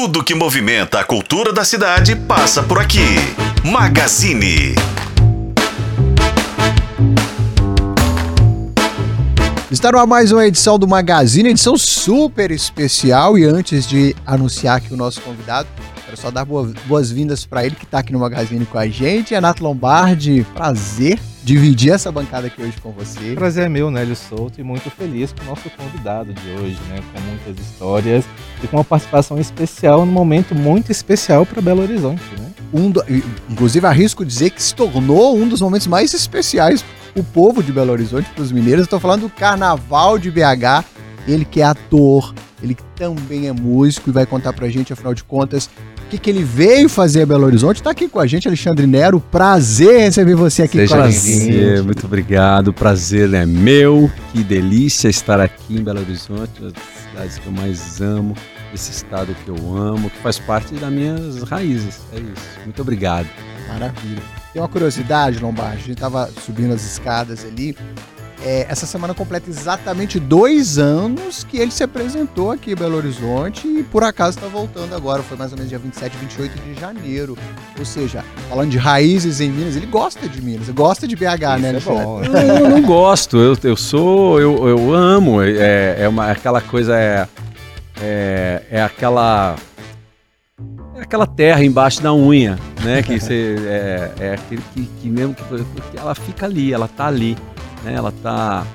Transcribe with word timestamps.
Tudo 0.00 0.22
que 0.22 0.32
movimenta 0.32 1.00
a 1.00 1.04
cultura 1.04 1.52
da 1.52 1.64
cidade 1.64 2.14
passa 2.14 2.62
por 2.62 2.78
aqui. 2.78 3.16
Magazine. 3.64 4.76
Está 9.68 9.90
no 9.90 10.06
mais 10.06 10.30
uma 10.30 10.46
edição 10.46 10.78
do 10.78 10.86
Magazine, 10.86 11.48
edição 11.48 11.76
super 11.76 12.52
especial. 12.52 13.36
E 13.36 13.44
antes 13.44 13.88
de 13.88 14.14
anunciar 14.24 14.76
aqui 14.76 14.94
o 14.94 14.96
nosso 14.96 15.20
convidado, 15.20 15.66
quero 16.04 16.16
só 16.16 16.30
dar 16.30 16.44
boas-vindas 16.44 17.44
para 17.44 17.66
ele 17.66 17.74
que 17.74 17.84
está 17.84 17.98
aqui 17.98 18.12
no 18.12 18.20
Magazine 18.20 18.64
com 18.66 18.78
a 18.78 18.86
gente. 18.86 19.34
Renato 19.34 19.64
Lombardi, 19.64 20.46
prazer 20.54 21.18
dividir 21.48 21.92
essa 21.92 22.12
bancada 22.12 22.48
aqui 22.48 22.60
hoje 22.60 22.78
com 22.82 22.92
você. 22.92 23.32
Prazer 23.34 23.64
é 23.64 23.68
meu, 23.70 23.90
Nélio 23.90 24.14
Souto, 24.14 24.60
e 24.60 24.62
muito 24.62 24.90
feliz 24.90 25.32
com 25.32 25.42
o 25.44 25.46
nosso 25.46 25.70
convidado 25.70 26.34
de 26.34 26.50
hoje, 26.50 26.78
né? 26.90 27.02
Com 27.10 27.20
muitas 27.22 27.66
histórias 27.66 28.26
e 28.62 28.66
com 28.66 28.76
uma 28.76 28.84
participação 28.84 29.40
especial 29.40 30.04
num 30.04 30.12
momento 30.12 30.54
muito 30.54 30.92
especial 30.92 31.46
para 31.46 31.62
Belo 31.62 31.80
Horizonte, 31.80 32.22
né? 32.38 32.50
Um 32.70 32.90
do, 32.90 33.02
inclusive, 33.48 33.86
arrisco 33.86 34.26
dizer 34.26 34.50
que 34.50 34.62
se 34.62 34.74
tornou 34.74 35.34
um 35.38 35.48
dos 35.48 35.62
momentos 35.62 35.86
mais 35.86 36.12
especiais 36.12 36.84
o 37.16 37.24
povo 37.24 37.62
de 37.62 37.72
Belo 37.72 37.92
Horizonte, 37.92 38.28
para 38.28 38.42
os 38.42 38.52
mineiros. 38.52 38.84
Estou 38.84 39.00
falando 39.00 39.22
do 39.22 39.30
Carnaval 39.30 40.18
de 40.18 40.30
BH. 40.30 40.84
Ele 41.26 41.46
que 41.46 41.62
é 41.62 41.64
ator, 41.64 42.34
ele 42.62 42.74
que 42.74 42.82
também 42.94 43.48
é 43.48 43.52
músico 43.52 44.10
e 44.10 44.12
vai 44.12 44.26
contar 44.26 44.52
pra 44.52 44.68
gente, 44.68 44.92
afinal 44.92 45.14
de 45.14 45.24
contas, 45.24 45.70
o 46.08 46.10
que, 46.10 46.16
que 46.16 46.30
ele 46.30 46.42
veio 46.42 46.88
fazer 46.88 47.22
a 47.22 47.26
Belo 47.26 47.44
Horizonte. 47.44 47.76
Está 47.76 47.90
aqui 47.90 48.08
com 48.08 48.18
a 48.18 48.26
gente, 48.26 48.48
Alexandre 48.48 48.86
Nero. 48.86 49.20
Prazer 49.20 50.00
receber 50.00 50.34
você 50.34 50.62
aqui 50.62 50.78
Seja 50.78 50.96
com 50.96 51.02
a 51.02 51.10
gente. 51.10 51.82
Muito 51.82 52.06
obrigado. 52.06 52.72
Prazer 52.72 53.34
é 53.34 53.44
meu. 53.44 54.10
Que 54.32 54.42
delícia 54.42 55.10
estar 55.10 55.38
aqui 55.38 55.76
em 55.76 55.84
Belo 55.84 56.00
Horizonte, 56.00 56.62
uma 56.62 56.70
das 56.70 56.82
cidades 57.10 57.38
que 57.38 57.46
eu 57.46 57.52
mais 57.52 58.00
amo, 58.00 58.34
esse 58.72 58.90
estado 58.90 59.36
que 59.44 59.50
eu 59.50 59.76
amo, 59.76 60.08
que 60.08 60.16
faz 60.20 60.38
parte 60.38 60.72
das 60.76 60.90
minhas 60.90 61.42
raízes. 61.42 62.00
É 62.14 62.16
isso. 62.16 62.60
Muito 62.64 62.80
obrigado. 62.80 63.28
Maravilha. 63.68 64.22
Tem 64.54 64.62
uma 64.62 64.68
curiosidade, 64.68 65.38
Lombardi. 65.40 65.74
A 65.76 65.80
gente 65.80 65.90
estava 65.90 66.30
subindo 66.42 66.72
as 66.72 66.90
escadas 66.90 67.44
ali 67.44 67.76
é, 68.44 68.66
essa 68.68 68.86
semana 68.86 69.14
completa 69.14 69.50
exatamente 69.50 70.20
dois 70.20 70.78
anos 70.78 71.42
que 71.42 71.58
ele 71.58 71.70
se 71.70 71.82
apresentou 71.82 72.52
aqui 72.52 72.72
em 72.72 72.74
Belo 72.74 72.96
Horizonte 72.96 73.66
e 73.66 73.82
por 73.82 74.04
acaso 74.04 74.38
está 74.38 74.48
voltando 74.48 74.94
agora. 74.94 75.22
Foi 75.22 75.36
mais 75.36 75.50
ou 75.50 75.58
menos 75.58 75.68
dia 75.68 75.78
27, 75.78 76.16
28 76.16 76.62
de 76.62 76.80
janeiro. 76.80 77.36
Ou 77.78 77.84
seja, 77.84 78.24
falando 78.48 78.70
de 78.70 78.78
raízes 78.78 79.40
em 79.40 79.50
Minas, 79.50 79.76
ele 79.76 79.86
gosta 79.86 80.28
de 80.28 80.40
Minas, 80.40 80.68
gosta 80.70 81.06
de 81.06 81.16
BH, 81.16 81.22
Isso 81.24 81.58
né? 81.60 81.76
É 81.76 81.80
bom. 81.80 82.22
Eu, 82.22 82.68
não 82.70 82.82
gosto, 82.82 83.36
eu, 83.38 83.56
eu 83.62 83.76
sou, 83.76 84.40
eu, 84.40 84.68
eu 84.68 84.94
amo. 84.94 85.42
É, 85.42 85.96
é 86.00 86.08
uma, 86.08 86.30
aquela 86.30 86.60
coisa, 86.60 86.96
é, 86.96 87.26
é, 88.00 88.62
é 88.70 88.82
aquela 88.82 89.56
é 90.96 91.02
aquela 91.02 91.26
terra 91.26 91.64
embaixo 91.64 92.02
da 92.02 92.12
unha, 92.12 92.58
né? 92.82 93.02
Que 93.02 93.20
você 93.20 93.56
é, 93.66 94.10
é 94.18 94.34
aquele 94.34 94.62
que, 94.74 94.88
que 95.00 95.08
mesmo 95.08 95.34
que, 95.34 95.42
que 95.44 95.96
ela 95.96 96.14
fica 96.14 96.46
ali, 96.46 96.72
ela 96.72 96.88
tá 96.88 97.06
ali 97.06 97.36
né? 97.84 97.94
Ela 97.94 98.12
tá, 98.22 98.66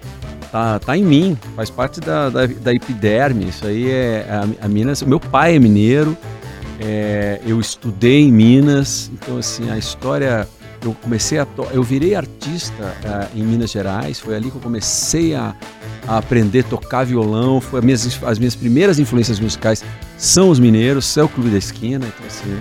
tá, 0.52 0.80
tá 0.80 0.98
em 0.98 1.04
mim, 1.04 1.38
faz 1.56 1.70
parte 1.70 2.00
da, 2.00 2.30
da, 2.30 2.46
da 2.46 2.74
epiderme. 2.74 3.50
Isso 3.50 3.66
aí 3.66 3.90
é 3.90 4.28
a, 4.30 4.66
a 4.66 4.68
Minas. 4.68 5.02
Meu 5.04 5.20
pai 5.20 5.56
é 5.56 5.60
mineiro, 5.60 6.18
é, 6.80 7.40
eu 7.46 7.60
estudei 7.60 8.22
em 8.24 8.32
Minas, 8.32 9.10
então 9.14 9.38
assim 9.38 9.70
a 9.70 9.78
história. 9.78 10.48
Eu 10.86 10.94
comecei 11.02 11.40
a 11.40 11.48
eu 11.72 11.82
virei 11.82 12.14
artista 12.14 12.84
uh, 12.84 13.40
em 13.40 13.42
Minas 13.42 13.72
Gerais. 13.72 14.20
Foi 14.20 14.36
ali 14.36 14.52
que 14.52 14.58
eu 14.58 14.62
comecei 14.62 15.34
a, 15.34 15.56
a 16.06 16.18
aprender 16.18 16.60
a 16.60 16.64
tocar 16.64 17.06
violão. 17.06 17.62
Foi 17.62 17.80
as 17.80 17.86
minhas, 17.86 18.24
as 18.26 18.38
minhas 18.38 18.54
primeiras 18.54 19.00
influências 19.00 19.40
musicais 19.40 19.82
são 20.18 20.50
os 20.50 20.60
mineiros, 20.60 21.06
são 21.06 21.26
o 21.26 21.30
Clube 21.30 21.52
da 21.52 21.58
Esquina. 21.58 22.06
Então 22.06 22.28
assim, 22.28 22.60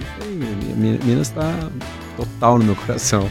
Minas 1.04 1.28
está 1.28 1.52
total 2.16 2.58
no 2.58 2.64
meu 2.64 2.76
coração. 2.76 3.28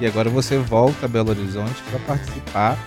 E 0.00 0.06
agora 0.06 0.30
você 0.30 0.58
volta 0.58 1.06
a 1.06 1.08
Belo 1.08 1.30
Horizonte 1.30 1.82
para 1.90 1.98
participar 2.00 2.78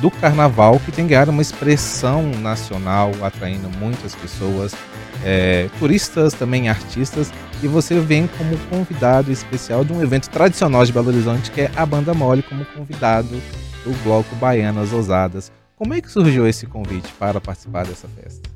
do 0.00 0.10
carnaval, 0.10 0.80
que 0.80 0.90
tem 0.90 1.06
ganhado 1.06 1.30
uma 1.30 1.42
expressão 1.42 2.22
nacional, 2.40 3.12
atraindo 3.22 3.68
muitas 3.78 4.14
pessoas, 4.14 4.74
é, 5.24 5.68
turistas, 5.78 6.34
também 6.34 6.68
artistas. 6.68 7.32
E 7.62 7.68
você 7.68 7.98
vem 8.00 8.26
como 8.38 8.58
convidado 8.70 9.30
especial 9.30 9.84
de 9.84 9.92
um 9.92 10.02
evento 10.02 10.28
tradicional 10.30 10.84
de 10.84 10.92
Belo 10.92 11.08
Horizonte, 11.08 11.50
que 11.50 11.62
é 11.62 11.70
a 11.76 11.86
Banda 11.86 12.12
Mole, 12.12 12.42
como 12.42 12.64
convidado 12.64 13.28
do 13.84 13.92
bloco 14.02 14.34
Baianas 14.36 14.92
Ousadas. 14.92 15.52
Como 15.76 15.92
é 15.94 16.00
que 16.00 16.10
surgiu 16.10 16.46
esse 16.46 16.66
convite 16.66 17.12
para 17.18 17.40
participar 17.40 17.84
dessa 17.86 18.08
festa? 18.08 18.48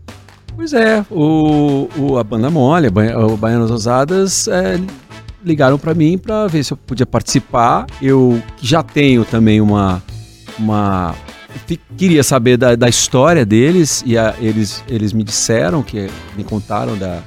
Pois 0.57 0.73
é, 0.73 1.05
o, 1.11 1.89
o 1.97 2.19
a 2.19 2.25
Banda 2.25 2.51
Mole, 2.51 2.89
o 2.89 3.37
Baianas 3.37 3.71
Ousadas, 3.71 4.49
é, 4.49 4.79
ligaram 5.49 5.79
para 5.79 5.95
mim 5.95 6.19
para 6.19 6.47
ver 6.47 6.63
se 6.63 6.73
eu 6.73 6.77
podia 6.77 7.07
participar. 7.07 7.87
Eu 8.01 8.41
já 8.61 8.83
tenho 8.83 9.25
também 9.25 9.61
uma. 9.61 10.03
uma 10.59 11.15
queria 11.97 12.23
saber 12.23 12.57
da, 12.57 12.77
da 12.77 12.89
história 12.89 13.45
deles 13.45 14.05
e 14.07 14.17
a, 14.17 14.35
eles, 14.39 14.85
eles 14.89 15.13
me 15.13 15.25
disseram, 15.25 15.83
que 15.83 16.09
me 16.37 16.45
contaram 16.45 16.97
da, 16.97 17.21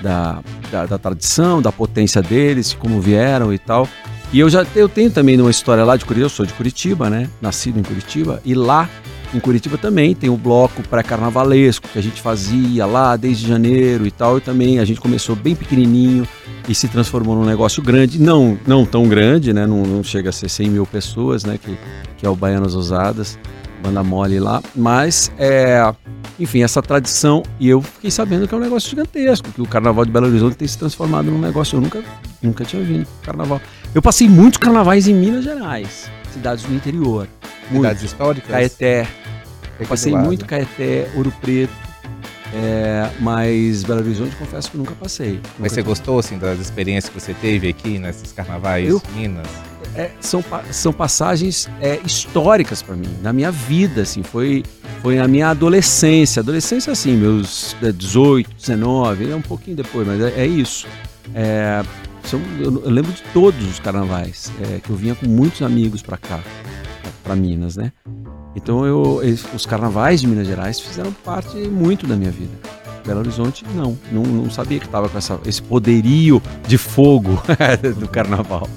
da, 0.00 0.38
da, 0.70 0.86
da, 0.86 0.98
tradição, 0.98 1.60
da 1.60 1.72
potência 1.72 2.22
deles, 2.22 2.74
como 2.74 3.00
vieram 3.00 3.52
e 3.52 3.58
tal. 3.58 3.88
E 4.32 4.38
eu 4.38 4.50
já 4.50 4.66
eu 4.76 4.88
tenho 4.88 5.10
também 5.10 5.40
uma 5.40 5.50
história 5.50 5.84
lá 5.84 5.96
de 5.96 6.04
Curitiba, 6.04 6.26
eu 6.26 6.30
sou 6.30 6.44
de 6.44 6.52
Curitiba, 6.52 7.08
né? 7.08 7.28
Nascido 7.40 7.78
em 7.78 7.82
Curitiba, 7.82 8.40
e 8.44 8.54
lá 8.54 8.88
em 9.34 9.40
Curitiba 9.40 9.76
também 9.76 10.14
tem 10.14 10.30
o 10.30 10.36
bloco 10.36 10.82
pré-carnavalesco 10.88 11.88
que 11.88 11.98
a 11.98 12.02
gente 12.02 12.22
fazia 12.22 12.86
lá 12.86 13.16
desde 13.16 13.46
janeiro 13.46 14.06
e 14.06 14.10
tal. 14.10 14.38
E 14.38 14.40
também 14.40 14.78
a 14.78 14.84
gente 14.84 15.00
começou 15.00 15.34
bem 15.34 15.56
pequenininho 15.56 16.26
e 16.68 16.74
se 16.74 16.86
transformou 16.86 17.34
num 17.34 17.44
negócio 17.44 17.82
grande. 17.82 18.20
Não, 18.20 18.56
não 18.66 18.86
tão 18.86 19.08
grande, 19.08 19.52
né? 19.52 19.66
Não, 19.66 19.82
não 19.82 20.04
chega 20.04 20.30
a 20.30 20.32
ser 20.32 20.48
100 20.48 20.70
mil 20.70 20.86
pessoas, 20.86 21.44
né? 21.44 21.58
Que, 21.58 21.76
que 22.16 22.24
é 22.24 22.28
o 22.28 22.36
Baianas 22.36 22.74
Ousadas, 22.76 23.36
banda 23.82 24.04
mole 24.04 24.38
lá. 24.38 24.62
Mas, 24.74 25.32
é, 25.36 25.92
enfim, 26.38 26.62
essa 26.62 26.80
tradição. 26.80 27.42
E 27.58 27.68
eu 27.68 27.82
fiquei 27.82 28.12
sabendo 28.12 28.46
que 28.46 28.54
é 28.54 28.56
um 28.56 28.60
negócio 28.60 28.88
gigantesco, 28.88 29.50
que 29.50 29.60
o 29.60 29.66
Carnaval 29.66 30.04
de 30.04 30.12
Belo 30.12 30.26
Horizonte 30.26 30.56
tem 30.56 30.68
se 30.68 30.78
transformado 30.78 31.30
num 31.30 31.40
negócio. 31.40 31.76
Eu 31.76 31.80
nunca, 31.80 32.02
nunca 32.40 32.64
tinha 32.64 32.82
visto 32.82 33.10
carnaval. 33.22 33.60
Eu 33.92 34.00
passei 34.00 34.28
muitos 34.28 34.58
carnavais 34.58 35.08
em 35.08 35.14
Minas 35.14 35.44
Gerais, 35.44 36.08
cidades 36.32 36.64
do 36.64 36.74
interior. 36.74 37.28
Cidades 37.70 38.02
históricas? 38.02 38.50
Caeté, 38.50 39.08
eu 39.78 39.86
passei 39.86 40.14
muito 40.16 40.44
Caeté, 40.44 41.10
Ouro 41.14 41.32
Preto, 41.40 41.72
é, 42.54 43.10
mas 43.20 43.82
Belo 43.82 44.00
Horizonte 44.00 44.36
confesso 44.36 44.70
que 44.70 44.76
nunca 44.76 44.94
passei. 44.94 45.40
Mas 45.58 45.72
nunca 45.72 45.74
você 45.74 45.82
gostou 45.82 46.18
assim 46.18 46.38
das 46.38 46.60
experiências 46.60 47.12
que 47.12 47.20
você 47.20 47.34
teve 47.34 47.68
aqui 47.68 47.98
nesses 47.98 48.30
carnavais 48.32 48.88
eu, 48.88 49.02
Minas? 49.14 49.46
É, 49.96 50.10
são, 50.20 50.42
são 50.70 50.92
passagens 50.92 51.68
é, 51.80 52.00
históricas 52.04 52.82
para 52.82 52.96
mim, 52.96 53.08
na 53.22 53.32
minha 53.32 53.50
vida, 53.50 54.02
assim, 54.02 54.22
foi, 54.22 54.64
foi 55.02 55.16
na 55.16 55.28
minha 55.28 55.48
adolescência. 55.50 56.40
Adolescência, 56.40 56.92
assim, 56.92 57.16
meus 57.16 57.76
18, 57.80 58.50
19, 58.54 59.30
é 59.30 59.36
um 59.36 59.42
pouquinho 59.42 59.76
depois, 59.76 60.06
mas 60.06 60.20
é, 60.20 60.40
é 60.40 60.46
isso. 60.46 60.86
É, 61.32 61.82
são, 62.24 62.40
eu, 62.58 62.82
eu, 62.84 62.90
lembro 62.90 63.12
de 63.12 63.22
todos 63.32 63.64
os 63.68 63.78
carnavais, 63.78 64.50
é, 64.62 64.80
que 64.80 64.90
eu 64.90 64.96
vinha 64.96 65.14
com 65.14 65.26
muitos 65.26 65.62
amigos 65.62 66.02
para 66.02 66.16
cá, 66.16 66.40
para 67.24 67.34
Minas, 67.34 67.76
né? 67.76 67.90
Então 68.54 68.86
eu, 68.86 69.20
os 69.52 69.66
carnavais 69.66 70.20
de 70.20 70.28
Minas 70.28 70.46
Gerais 70.46 70.78
fizeram 70.78 71.12
parte 71.24 71.56
muito 71.56 72.06
da 72.06 72.14
minha 72.14 72.30
vida. 72.30 72.52
Belo 73.04 73.20
Horizonte 73.20 73.64
não, 73.74 73.98
não, 74.12 74.22
não 74.22 74.50
sabia 74.50 74.78
que 74.78 74.86
estava 74.86 75.08
com 75.08 75.18
essa, 75.18 75.38
esse 75.44 75.60
poderio 75.60 76.40
de 76.66 76.78
fogo 76.78 77.42
do 77.98 78.08
carnaval. 78.08 78.68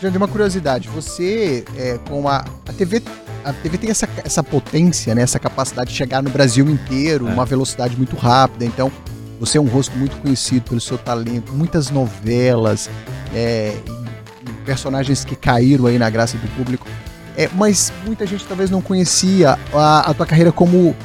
Jandir, 0.00 0.16
uma 0.16 0.28
curiosidade, 0.28 0.88
você 0.88 1.64
é, 1.76 1.98
com 2.08 2.28
a, 2.28 2.44
a 2.66 2.72
TV 2.72 3.02
a 3.44 3.52
TV 3.52 3.78
tem 3.78 3.90
essa, 3.90 4.08
essa 4.24 4.42
potência, 4.42 5.14
né, 5.14 5.22
essa 5.22 5.38
capacidade 5.38 5.90
de 5.90 5.96
chegar 5.96 6.20
no 6.20 6.28
Brasil 6.28 6.68
inteiro, 6.68 7.28
é. 7.28 7.32
uma 7.32 7.44
velocidade 7.44 7.96
muito 7.96 8.16
rápida. 8.16 8.64
Então, 8.64 8.90
você 9.38 9.56
é 9.56 9.60
um 9.60 9.66
rosto 9.66 9.96
muito 9.96 10.16
conhecido 10.16 10.68
pelo 10.68 10.80
seu 10.80 10.98
talento, 10.98 11.52
muitas 11.52 11.88
novelas, 11.88 12.90
é, 13.32 13.76
personagens 14.64 15.24
que 15.24 15.36
caíram 15.36 15.86
aí 15.86 15.96
na 15.96 16.10
graça 16.10 16.36
do 16.36 16.48
público. 16.56 16.88
É, 17.36 17.48
mas 17.54 17.92
muita 18.04 18.26
gente 18.26 18.44
talvez 18.46 18.70
não 18.70 18.80
conhecia 18.80 19.58
a, 19.72 20.10
a 20.10 20.14
tua 20.14 20.24
carreira 20.24 20.50
como, 20.50 20.96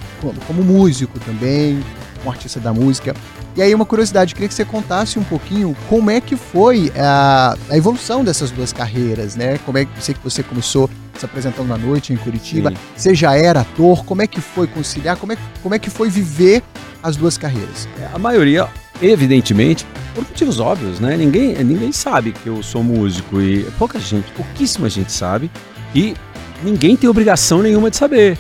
como 0.47 0.63
músico 0.63 1.19
também, 1.19 1.83
um 2.25 2.29
artista 2.29 2.59
da 2.59 2.73
música. 2.73 3.13
E 3.55 3.61
aí 3.61 3.75
uma 3.75 3.85
curiosidade, 3.85 4.33
queria 4.33 4.47
que 4.47 4.53
você 4.53 4.63
contasse 4.63 5.19
um 5.19 5.23
pouquinho 5.23 5.75
como 5.89 6.09
é 6.09 6.21
que 6.21 6.37
foi 6.37 6.91
a, 6.97 7.57
a 7.69 7.77
evolução 7.77 8.23
dessas 8.23 8.49
duas 8.49 8.71
carreiras, 8.71 9.35
né? 9.35 9.57
Como 9.65 9.77
é 9.77 9.83
que 9.83 9.91
você, 10.01 10.13
que 10.13 10.23
você 10.23 10.41
começou 10.41 10.89
se 11.19 11.25
apresentando 11.25 11.67
na 11.67 11.77
noite 11.77 12.13
em 12.13 12.17
Curitiba? 12.17 12.69
Sim. 12.69 12.77
Você 12.95 13.15
já 13.15 13.35
era 13.35 13.61
ator? 13.61 14.05
Como 14.05 14.21
é 14.21 14.27
que 14.27 14.39
foi 14.39 14.67
conciliar? 14.67 15.17
Como 15.17 15.33
é, 15.33 15.37
como 15.61 15.75
é 15.75 15.79
que 15.79 15.89
foi 15.89 16.09
viver 16.09 16.63
as 17.03 17.17
duas 17.17 17.37
carreiras? 17.37 17.89
É, 17.99 18.07
a 18.13 18.17
maioria, 18.17 18.69
evidentemente, 19.01 19.85
por 20.15 20.23
motivos 20.23 20.61
óbvios, 20.61 21.01
né? 21.01 21.17
Ninguém, 21.17 21.61
ninguém 21.61 21.91
sabe 21.91 22.31
que 22.31 22.47
eu 22.47 22.63
sou 22.63 22.81
músico 22.81 23.41
e 23.41 23.63
pouca 23.77 23.99
gente, 23.99 24.31
pouquíssima 24.31 24.89
gente 24.89 25.11
sabe. 25.11 25.51
E 25.93 26.15
ninguém 26.63 26.95
tem 26.95 27.09
obrigação 27.09 27.61
nenhuma 27.61 27.89
de 27.89 27.97
saber. 27.97 28.37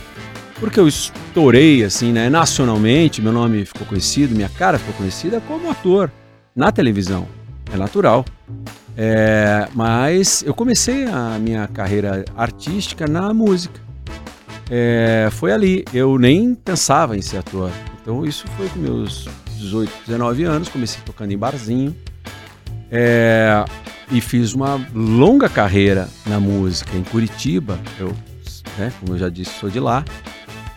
Porque 0.59 0.79
eu, 0.79 0.87
estourei, 0.87 1.83
assim, 1.83 2.11
né? 2.11 2.29
Nacionalmente, 2.29 3.21
meu 3.21 3.31
nome 3.31 3.65
ficou 3.65 3.87
conhecido, 3.87 4.35
minha 4.35 4.49
cara 4.49 4.77
ficou 4.77 4.93
conhecida 4.95 5.41
como 5.41 5.71
ator 5.71 6.11
na 6.55 6.71
televisão. 6.71 7.27
É 7.73 7.77
natural. 7.77 8.25
É, 8.97 9.67
mas 9.73 10.43
eu 10.45 10.53
comecei 10.53 11.05
a 11.05 11.39
minha 11.39 11.67
carreira 11.67 12.25
artística 12.35 13.07
na 13.07 13.33
música. 13.33 13.79
É, 14.69 15.29
foi 15.31 15.51
ali. 15.53 15.85
Eu 15.93 16.17
nem 16.19 16.53
pensava 16.53 17.17
em 17.17 17.21
ser 17.21 17.37
ator. 17.37 17.71
Então 18.01 18.25
isso 18.25 18.45
foi 18.57 18.67
com 18.69 18.79
meus 18.79 19.27
18, 19.57 19.91
19 20.05 20.43
anos. 20.43 20.69
Comecei 20.69 21.01
tocando 21.05 21.31
em 21.31 21.37
barzinho. 21.37 21.95
É, 22.91 23.63
e 24.11 24.19
fiz 24.19 24.53
uma 24.53 24.79
longa 24.93 25.47
carreira 25.47 26.09
na 26.25 26.39
música 26.39 26.97
em 26.97 27.03
Curitiba. 27.03 27.79
Eu, 27.99 28.13
né, 28.77 28.91
como 28.99 29.13
eu 29.13 29.17
já 29.17 29.29
disse, 29.29 29.51
sou 29.59 29.69
de 29.69 29.79
lá. 29.79 30.03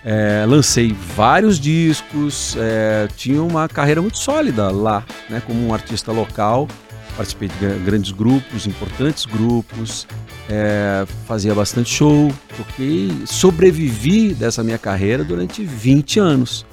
É, 0.05 0.45
lancei 0.47 0.95
vários 1.17 1.59
discos, 1.59 2.55
é, 2.59 3.09
tinha 3.17 3.43
uma 3.43 3.69
carreira 3.69 4.03
muito 4.03 4.19
sólida 4.19 4.71
lá, 4.71 5.03
né, 5.31 5.43
como 5.47 5.67
um 5.67 5.73
artista 5.73 6.13
local. 6.13 6.69
Participei 7.17 7.49
de 7.49 7.79
grandes 7.85 8.11
grupos, 8.11 8.67
importantes 8.67 9.25
grupos, 9.25 10.07
é, 10.49 11.07
fazia 11.27 11.55
bastante 11.55 11.89
show, 11.91 12.33
toquei, 12.57 13.13
sobrevivi 13.25 14.35
dessa 14.35 14.65
minha 14.65 14.79
carreira 14.79 15.23
durante 15.23 15.65
20 15.65 16.19
anos. 16.19 16.67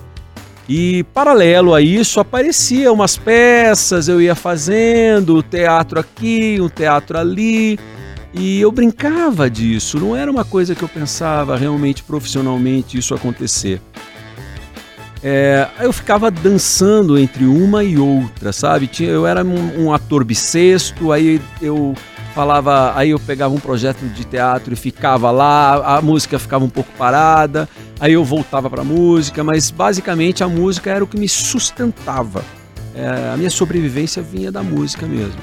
E 0.74 1.04
paralelo 1.14 1.76
a 1.76 1.82
isso 1.82 2.18
aparecia 2.22 2.94
umas 2.94 3.18
peças, 3.18 4.08
eu 4.08 4.22
ia 4.22 4.34
fazendo, 4.34 5.44
teatro 5.44 6.00
aqui, 6.00 6.60
um 6.62 6.70
teatro 6.70 7.18
ali. 7.18 7.78
E 8.34 8.62
eu 8.62 8.72
brincava 8.72 9.50
disso, 9.50 10.00
não 10.00 10.16
era 10.16 10.32
uma 10.32 10.46
coisa 10.46 10.74
que 10.74 10.82
eu 10.82 10.88
pensava 10.88 11.58
realmente 11.58 12.02
profissionalmente 12.04 12.98
isso 12.98 13.14
acontecer. 13.14 13.82
É, 15.22 15.68
eu 15.82 15.92
ficava 15.92 16.32
dançando 16.32 17.20
entre 17.20 17.44
uma 17.44 17.84
e 17.84 17.98
outra, 17.98 18.54
sabe? 18.54 18.88
Tinha, 18.88 19.10
eu 19.10 19.28
era 19.28 19.44
um, 19.44 19.88
um, 19.88 19.94
ator 19.94 20.24
bissexto, 20.24 21.12
aí 21.12 21.42
eu 21.62 21.94
falava, 22.34 22.94
aí 22.96 23.10
eu 23.10 23.20
pegava 23.20 23.54
um 23.54 23.60
projeto 23.60 24.06
de 24.06 24.24
teatro 24.24 24.72
e 24.72 24.78
ficava 24.78 25.32
lá, 25.32 25.98
a 25.98 26.02
música 26.02 26.40
ficava 26.40 26.64
um 26.64 26.70
pouco 26.70 26.90
parada, 26.98 27.68
aí 28.02 28.14
eu 28.14 28.26
voltava 28.26 28.70
para 28.70 28.82
a 28.82 28.86
música, 28.86 29.42
mas 29.44 29.72
basicamente 29.72 30.44
a 30.44 30.50
música 30.50 30.92
era 30.92 31.04
o 31.04 31.08
que 31.08 31.18
me 31.18 31.30
sustentava. 31.30 32.44
É, 32.94 33.32
a 33.34 33.38
minha 33.38 33.50
sobrevivência 33.50 34.22
vinha 34.22 34.52
da 34.52 34.62
música 34.62 35.06
mesmo. 35.06 35.40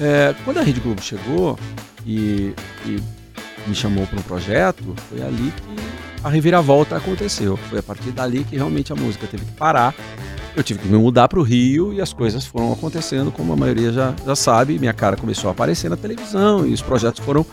É, 0.00 0.34
quando 0.44 0.58
a 0.58 0.62
Rede 0.62 0.80
Globo 0.80 1.02
chegou, 1.02 1.58
e, 2.06 2.54
e 2.86 3.00
me 3.66 3.74
chamou 3.74 4.06
para 4.06 4.18
um 4.18 4.22
projeto, 4.22 4.94
foi 5.08 5.22
ali 5.22 5.52
que 5.52 6.24
a 6.24 6.28
reviravolta 6.28 6.96
aconteceu. 6.96 7.56
Foi 7.56 7.78
a 7.78 7.82
partir 7.82 8.10
dali 8.10 8.44
que 8.44 8.56
realmente 8.56 8.92
a 8.92 8.96
música 8.96 9.26
teve 9.26 9.44
que 9.44 9.52
parar. 9.52 9.94
Eu 10.54 10.62
tive 10.62 10.80
que 10.80 10.88
me 10.88 10.98
mudar 10.98 11.28
para 11.28 11.38
o 11.38 11.42
Rio 11.42 11.92
e 11.92 12.00
as 12.00 12.12
coisas 12.12 12.44
foram 12.44 12.72
acontecendo, 12.72 13.32
como 13.32 13.52
a 13.52 13.56
maioria 13.56 13.90
já, 13.90 14.14
já 14.24 14.36
sabe. 14.36 14.78
Minha 14.78 14.92
cara 14.92 15.16
começou 15.16 15.48
a 15.48 15.52
aparecer 15.52 15.88
na 15.88 15.96
televisão 15.96 16.66
e 16.66 16.72
os 16.72 16.82
projetos 16.82 17.24
foram, 17.24 17.46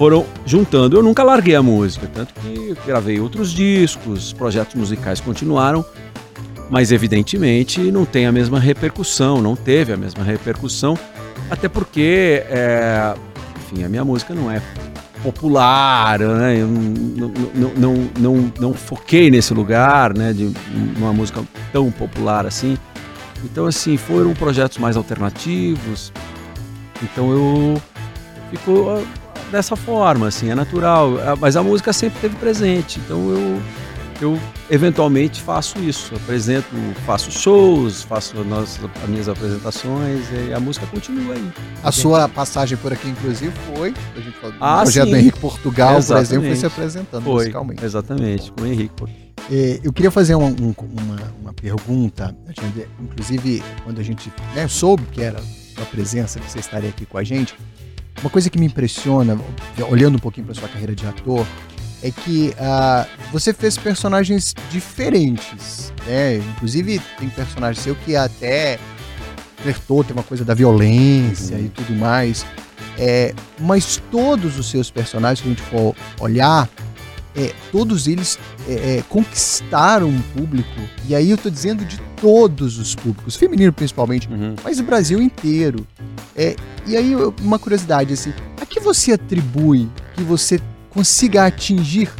foram 0.00 0.24
juntando. 0.46 0.96
Eu 0.96 1.02
nunca 1.02 1.22
larguei 1.22 1.54
a 1.54 1.62
música, 1.62 2.06
tanto 2.06 2.32
que 2.32 2.74
gravei 2.86 3.20
outros 3.20 3.52
discos, 3.52 4.32
projetos 4.32 4.74
musicais 4.74 5.20
continuaram, 5.20 5.84
mas 6.70 6.90
evidentemente 6.90 7.92
não 7.92 8.06
tem 8.06 8.24
a 8.24 8.32
mesma 8.32 8.58
repercussão, 8.58 9.42
não 9.42 9.54
teve 9.54 9.92
a 9.92 9.98
mesma 9.98 10.24
repercussão, 10.24 10.98
até 11.50 11.68
porque 11.68 12.42
é, 12.48 13.14
enfim, 13.58 13.84
a 13.84 13.90
minha 13.90 14.02
música 14.02 14.32
não 14.32 14.50
é 14.50 14.62
popular, 15.22 16.18
né? 16.18 16.56
Eu 16.56 16.66
não, 16.66 17.28
não, 17.54 17.72
não, 17.76 18.10
não, 18.18 18.52
não 18.58 18.72
foquei 18.72 19.30
nesse 19.30 19.52
lugar, 19.52 20.16
né? 20.16 20.32
De 20.32 20.50
uma 20.96 21.12
música 21.12 21.44
tão 21.74 21.90
popular 21.90 22.46
assim. 22.46 22.78
Então, 23.44 23.66
assim, 23.66 23.98
foram 23.98 24.32
projetos 24.32 24.78
mais 24.78 24.96
alternativos. 24.96 26.10
Então 27.02 27.30
eu 27.32 27.82
ficou 28.50 28.96
ah, 28.96 29.19
dessa 29.50 29.76
forma, 29.76 30.28
assim, 30.28 30.50
é 30.50 30.54
natural. 30.54 31.18
Ah, 31.18 31.36
mas 31.36 31.56
a 31.56 31.62
música 31.62 31.92
sempre 31.92 32.16
esteve 32.16 32.36
presente. 32.36 33.00
Então 33.00 33.30
eu 33.30 33.60
eu 34.20 34.38
eventualmente 34.68 35.40
faço 35.40 35.78
isso, 35.78 36.14
apresento, 36.14 36.68
faço 37.06 37.30
shows, 37.30 38.02
faço 38.02 38.34
as, 38.38 38.78
as 39.02 39.08
minhas 39.08 39.28
apresentações 39.28 40.26
e 40.30 40.52
a 40.52 40.60
música 40.60 40.86
continua 40.86 41.34
aí. 41.34 41.50
A 41.82 41.90
sua 41.90 42.28
passagem 42.28 42.76
por 42.76 42.92
aqui, 42.92 43.08
inclusive, 43.08 43.52
foi, 43.74 43.94
a 44.14 44.20
gente 44.20 44.36
falou, 44.38 44.54
ah, 44.60 44.82
projeto 44.82 45.04
sim. 45.06 45.10
do 45.10 45.16
Henrique 45.16 45.38
Portugal, 45.38 45.96
exatamente. 45.96 46.28
por 46.28 46.34
exemplo, 46.34 46.48
foi 46.48 46.56
se 46.56 46.66
apresentando 46.66 47.24
foi, 47.24 47.34
musicalmente. 47.34 47.84
Exatamente, 47.84 48.52
com 48.52 48.62
o 48.62 48.66
Henrique. 48.66 49.04
É, 49.50 49.80
eu 49.82 49.92
queria 49.92 50.10
fazer 50.10 50.34
uma, 50.34 50.48
um, 50.48 50.74
uma, 50.78 51.32
uma, 51.40 51.52
pergunta, 51.54 52.36
inclusive 53.00 53.62
quando 53.84 54.00
a 54.00 54.04
gente 54.04 54.30
né, 54.54 54.68
soube 54.68 55.02
que 55.10 55.22
era 55.22 55.40
a 55.80 55.84
presença, 55.86 56.38
que 56.38 56.50
você 56.50 56.58
estaria 56.58 56.90
aqui 56.90 57.06
com 57.06 57.16
a 57.16 57.24
gente, 57.24 57.56
uma 58.20 58.30
coisa 58.30 58.50
que 58.50 58.58
me 58.58 58.66
impressiona, 58.66 59.38
olhando 59.88 60.16
um 60.16 60.18
pouquinho 60.18 60.46
para 60.46 60.54
sua 60.54 60.68
carreira 60.68 60.94
de 60.94 61.06
ator, 61.06 61.46
é 62.02 62.10
que 62.10 62.54
uh, 62.54 63.30
você 63.30 63.52
fez 63.52 63.76
personagens 63.76 64.54
diferentes, 64.70 65.92
né? 66.06 66.36
Inclusive 66.36 67.00
tem 67.18 67.28
personagem 67.28 67.82
seu 67.82 67.94
que 67.94 68.16
até 68.16 68.78
flertou, 69.56 70.02
tem 70.02 70.14
uma 70.14 70.22
coisa 70.22 70.44
da 70.44 70.54
violência 70.54 71.56
uhum. 71.56 71.66
e 71.66 71.68
tudo 71.68 71.94
mais. 71.94 72.44
É, 72.98 73.34
mas 73.58 74.02
todos 74.10 74.58
os 74.58 74.70
seus 74.70 74.90
personagens, 74.90 75.40
que 75.40 75.46
a 75.46 75.50
gente 75.50 75.62
for 75.62 75.94
olhar, 76.20 76.68
é, 77.36 77.52
todos 77.70 78.06
eles 78.06 78.38
é, 78.68 78.72
é, 78.98 79.04
conquistaram 79.08 80.08
um 80.08 80.20
público, 80.34 80.80
e 81.08 81.14
aí 81.14 81.30
eu 81.30 81.38
tô 81.38 81.48
dizendo 81.48 81.84
de 81.84 81.98
todos 82.20 82.78
os 82.78 82.94
públicos, 82.94 83.36
feminino 83.36 83.72
principalmente, 83.72 84.28
uhum. 84.28 84.54
mas 84.62 84.78
o 84.80 84.82
Brasil 84.82 85.22
inteiro. 85.22 85.86
E 86.90 86.96
aí, 86.96 87.14
uma 87.40 87.56
curiosidade, 87.56 88.12
assim, 88.12 88.34
a 88.60 88.66
que 88.66 88.80
você 88.80 89.12
atribui 89.12 89.88
que 90.16 90.24
você 90.24 90.60
consiga 90.90 91.46
atingir 91.46 92.10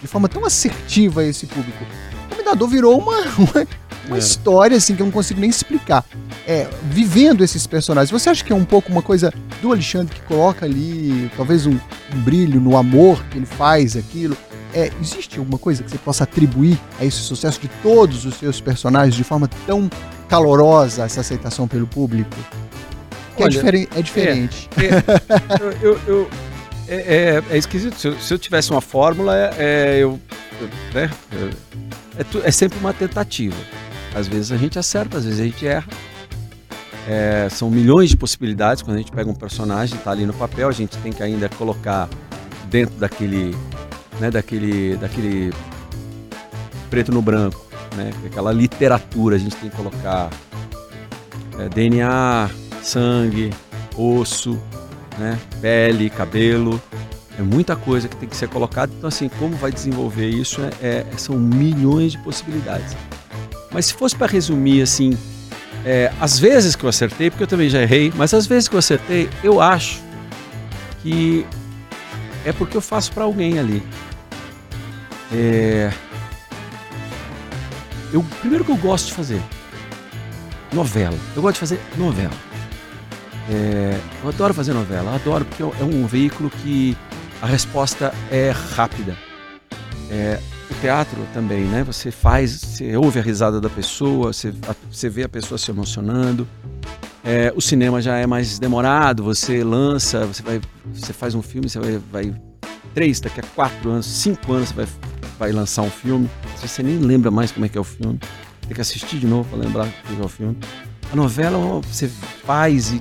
de 0.00 0.06
forma 0.06 0.30
tão 0.30 0.46
assertiva 0.46 1.22
esse 1.22 1.44
público. 1.44 1.84
O 2.24 2.30
Comendador 2.30 2.66
virou 2.66 2.98
uma, 2.98 3.18
uma, 3.36 3.66
uma 4.06 4.16
é. 4.16 4.18
história 4.18 4.78
assim 4.78 4.96
que 4.96 5.02
eu 5.02 5.04
não 5.04 5.12
consigo 5.12 5.38
nem 5.38 5.50
explicar. 5.50 6.06
É, 6.46 6.66
vivendo 6.84 7.44
esses 7.44 7.66
personagens, 7.66 8.10
você 8.10 8.30
acha 8.30 8.42
que 8.42 8.50
é 8.50 8.56
um 8.56 8.64
pouco 8.64 8.90
uma 8.90 9.02
coisa 9.02 9.30
do 9.60 9.70
Alexandre 9.70 10.14
que 10.14 10.22
coloca 10.22 10.64
ali, 10.64 11.30
talvez 11.36 11.66
um, 11.66 11.78
um 12.14 12.20
brilho 12.22 12.58
no 12.58 12.78
amor 12.78 13.22
que 13.24 13.36
ele 13.36 13.46
faz 13.46 13.94
aquilo? 13.94 14.34
É, 14.72 14.90
existe 15.02 15.38
alguma 15.38 15.58
coisa 15.58 15.82
que 15.82 15.90
você 15.90 15.98
possa 15.98 16.24
atribuir 16.24 16.80
a 16.98 17.04
esse 17.04 17.18
sucesso 17.18 17.60
de 17.60 17.68
todos 17.82 18.24
os 18.24 18.36
seus 18.36 18.58
personagens 18.58 19.14
de 19.14 19.22
forma 19.22 19.50
tão 19.66 19.90
calorosa, 20.30 21.04
essa 21.04 21.20
aceitação 21.20 21.68
pelo 21.68 21.86
público? 21.86 22.34
É 23.38 23.42
Olha, 23.42 23.46
é, 23.46 23.48
diferen 23.48 23.88
é 23.96 24.02
diferente. 24.02 24.68
É, 24.76 24.82
é, 24.84 25.78
eu, 25.82 26.00
eu, 26.06 26.30
é, 26.88 26.94
é, 26.96 27.42
é 27.50 27.58
esquisito. 27.58 27.98
Se 27.98 28.08
eu, 28.08 28.18
se 28.18 28.34
eu, 28.34 28.38
tivesse 28.38 28.70
uma 28.70 28.80
fórmula, 28.80 29.36
é, 29.36 29.54
é 29.58 29.98
eu. 30.00 30.20
Né, 30.92 31.10
é, 32.44 32.50
sempre 32.50 32.78
uma 32.78 32.92
tentativa. 32.92 33.56
Às 34.14 34.28
vezes 34.28 34.52
a 34.52 34.56
gente 34.56 34.78
acerta, 34.78 35.18
às 35.18 35.24
vezes 35.24 35.40
a 35.40 35.44
gente 35.44 35.66
erra. 35.66 35.88
São 37.50 37.68
milhões 37.68 38.08
de 38.08 38.16
possibilidades 38.16 38.82
quando 38.82 38.96
a 38.96 38.98
gente 38.98 39.12
pega 39.12 39.28
um 39.28 39.34
personagem, 39.34 39.98
está 39.98 40.10
ali 40.10 40.24
no 40.24 40.32
papel, 40.32 40.68
a 40.68 40.72
gente 40.72 40.96
tem 40.98 41.12
que 41.12 41.22
ainda 41.22 41.50
colocar 41.50 42.08
dentro 42.70 42.94
daquele, 42.94 43.54
né, 44.18 44.30
daquele, 44.30 44.96
daquele 44.96 45.52
preto 46.88 47.12
no 47.12 47.20
branco, 47.20 47.62
né, 47.94 48.10
aquela 48.24 48.52
literatura, 48.52 49.36
a 49.36 49.38
gente 49.38 49.54
tem 49.56 49.68
que 49.68 49.76
colocar 49.76 50.30
DNA, 51.74 52.48
sangue, 52.84 53.50
osso, 53.96 54.60
né? 55.18 55.38
Pele, 55.60 56.10
cabelo, 56.10 56.80
é 57.38 57.42
muita 57.42 57.74
coisa 57.74 58.08
que 58.08 58.16
tem 58.16 58.28
que 58.28 58.36
ser 58.36 58.48
colocada. 58.48 58.92
Então, 58.96 59.08
assim, 59.08 59.28
como 59.28 59.56
vai 59.56 59.72
desenvolver 59.72 60.28
isso 60.28 60.60
é, 60.60 60.70
é 60.82 61.06
são 61.16 61.36
milhões 61.36 62.12
de 62.12 62.18
possibilidades. 62.18 62.96
Mas 63.72 63.86
se 63.86 63.94
fosse 63.94 64.14
para 64.14 64.30
resumir, 64.30 64.82
assim, 64.82 65.16
é, 65.84 66.12
as 66.20 66.38
vezes 66.38 66.76
que 66.76 66.84
eu 66.84 66.88
acertei, 66.88 67.30
porque 67.30 67.42
eu 67.42 67.48
também 67.48 67.68
já 67.68 67.82
errei, 67.82 68.12
mas 68.16 68.32
as 68.32 68.46
vezes 68.46 68.68
que 68.68 68.74
eu 68.74 68.78
acertei, 68.78 69.28
eu 69.42 69.60
acho 69.60 70.00
que 71.02 71.44
é 72.44 72.52
porque 72.52 72.76
eu 72.76 72.80
faço 72.80 73.12
para 73.12 73.24
alguém 73.24 73.58
ali. 73.58 73.82
É... 75.32 75.92
Eu, 78.12 78.24
primeiro 78.40 78.64
que 78.64 78.70
eu 78.70 78.76
gosto 78.76 79.06
de 79.06 79.14
fazer 79.14 79.42
novela. 80.72 81.18
Eu 81.34 81.42
gosto 81.42 81.54
de 81.54 81.60
fazer 81.60 81.80
novela. 81.96 82.32
É, 83.50 84.00
eu 84.22 84.28
adoro 84.28 84.54
fazer 84.54 84.72
novela, 84.72 85.14
adoro 85.14 85.44
porque 85.44 85.62
é 85.62 85.84
um 85.84 86.06
veículo 86.06 86.48
que 86.50 86.96
a 87.42 87.46
resposta 87.46 88.12
é 88.30 88.50
rápida. 88.50 89.16
É, 90.10 90.40
o 90.70 90.74
teatro 90.80 91.18
também, 91.34 91.64
né? 91.64 91.84
Você 91.84 92.10
faz, 92.10 92.52
você 92.52 92.96
ouve 92.96 93.18
a 93.18 93.22
risada 93.22 93.60
da 93.60 93.68
pessoa, 93.68 94.32
você, 94.32 94.52
você 94.90 95.08
vê 95.08 95.24
a 95.24 95.28
pessoa 95.28 95.58
se 95.58 95.70
emocionando. 95.70 96.48
É, 97.22 97.52
o 97.54 97.60
cinema 97.60 98.00
já 98.00 98.16
é 98.16 98.26
mais 98.26 98.58
demorado, 98.58 99.22
você 99.22 99.64
lança, 99.64 100.26
você 100.26 100.42
vai, 100.42 100.60
você 100.92 101.12
faz 101.12 101.34
um 101.34 101.42
filme, 101.42 101.68
você 101.68 101.78
vai, 101.78 102.00
vai 102.12 102.34
três, 102.94 103.20
daqui 103.20 103.40
a 103.40 103.42
quatro 103.54 103.90
anos, 103.90 104.06
cinco 104.06 104.52
anos, 104.52 104.68
você 104.68 104.74
vai, 104.74 104.86
vai 105.38 105.52
lançar 105.52 105.82
um 105.82 105.90
filme, 105.90 106.30
você 106.60 106.82
nem 106.82 106.98
lembra 106.98 107.30
mais 107.30 107.50
como 107.50 107.64
é 107.64 107.68
que 107.68 107.76
é 107.76 107.80
o 107.80 107.84
filme. 107.84 108.18
Tem 108.62 108.74
que 108.74 108.80
assistir 108.80 109.18
de 109.18 109.26
novo 109.26 109.48
para 109.48 109.58
lembrar 109.58 109.86
o 109.86 110.16
que 110.16 110.20
é 110.20 110.24
o 110.24 110.28
filme. 110.28 110.56
A 111.12 111.16
novela 111.16 111.80
você 111.80 112.08
faz 112.08 112.92
e 112.92 113.00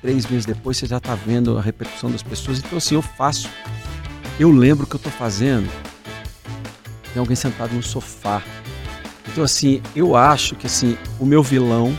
três 0.00 0.26
meses 0.26 0.46
depois 0.46 0.76
você 0.76 0.86
já 0.86 0.98
está 0.98 1.14
vendo 1.14 1.58
a 1.58 1.60
repercussão 1.60 2.10
das 2.10 2.22
pessoas. 2.22 2.58
Então 2.58 2.78
assim, 2.78 2.94
eu 2.94 3.02
faço. 3.02 3.48
Eu 4.38 4.50
lembro 4.50 4.84
o 4.84 4.86
que 4.88 4.96
eu 4.96 4.98
estou 4.98 5.12
fazendo. 5.12 5.70
Tem 7.12 7.20
alguém 7.20 7.36
sentado 7.36 7.74
no 7.74 7.82
sofá. 7.82 8.42
Então 9.28 9.44
assim, 9.44 9.82
eu 9.94 10.16
acho 10.16 10.54
que 10.54 10.66
assim, 10.66 10.96
o 11.18 11.26
meu 11.26 11.42
vilão 11.42 11.96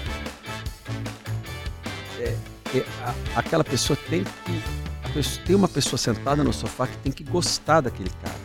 é, 2.19 2.35
é, 2.75 2.85
a, 3.03 3.39
aquela 3.39 3.63
pessoa 3.63 3.97
tem 4.09 4.23
que 4.23 4.77
pessoa, 5.17 5.45
tem 5.45 5.55
uma 5.55 5.67
pessoa 5.67 5.97
sentada 5.97 6.43
no 6.43 6.53
sofá 6.53 6.85
que 6.87 6.97
tem 6.97 7.11
que 7.11 7.23
gostar 7.23 7.81
daquele 7.81 8.09
cara. 8.21 8.37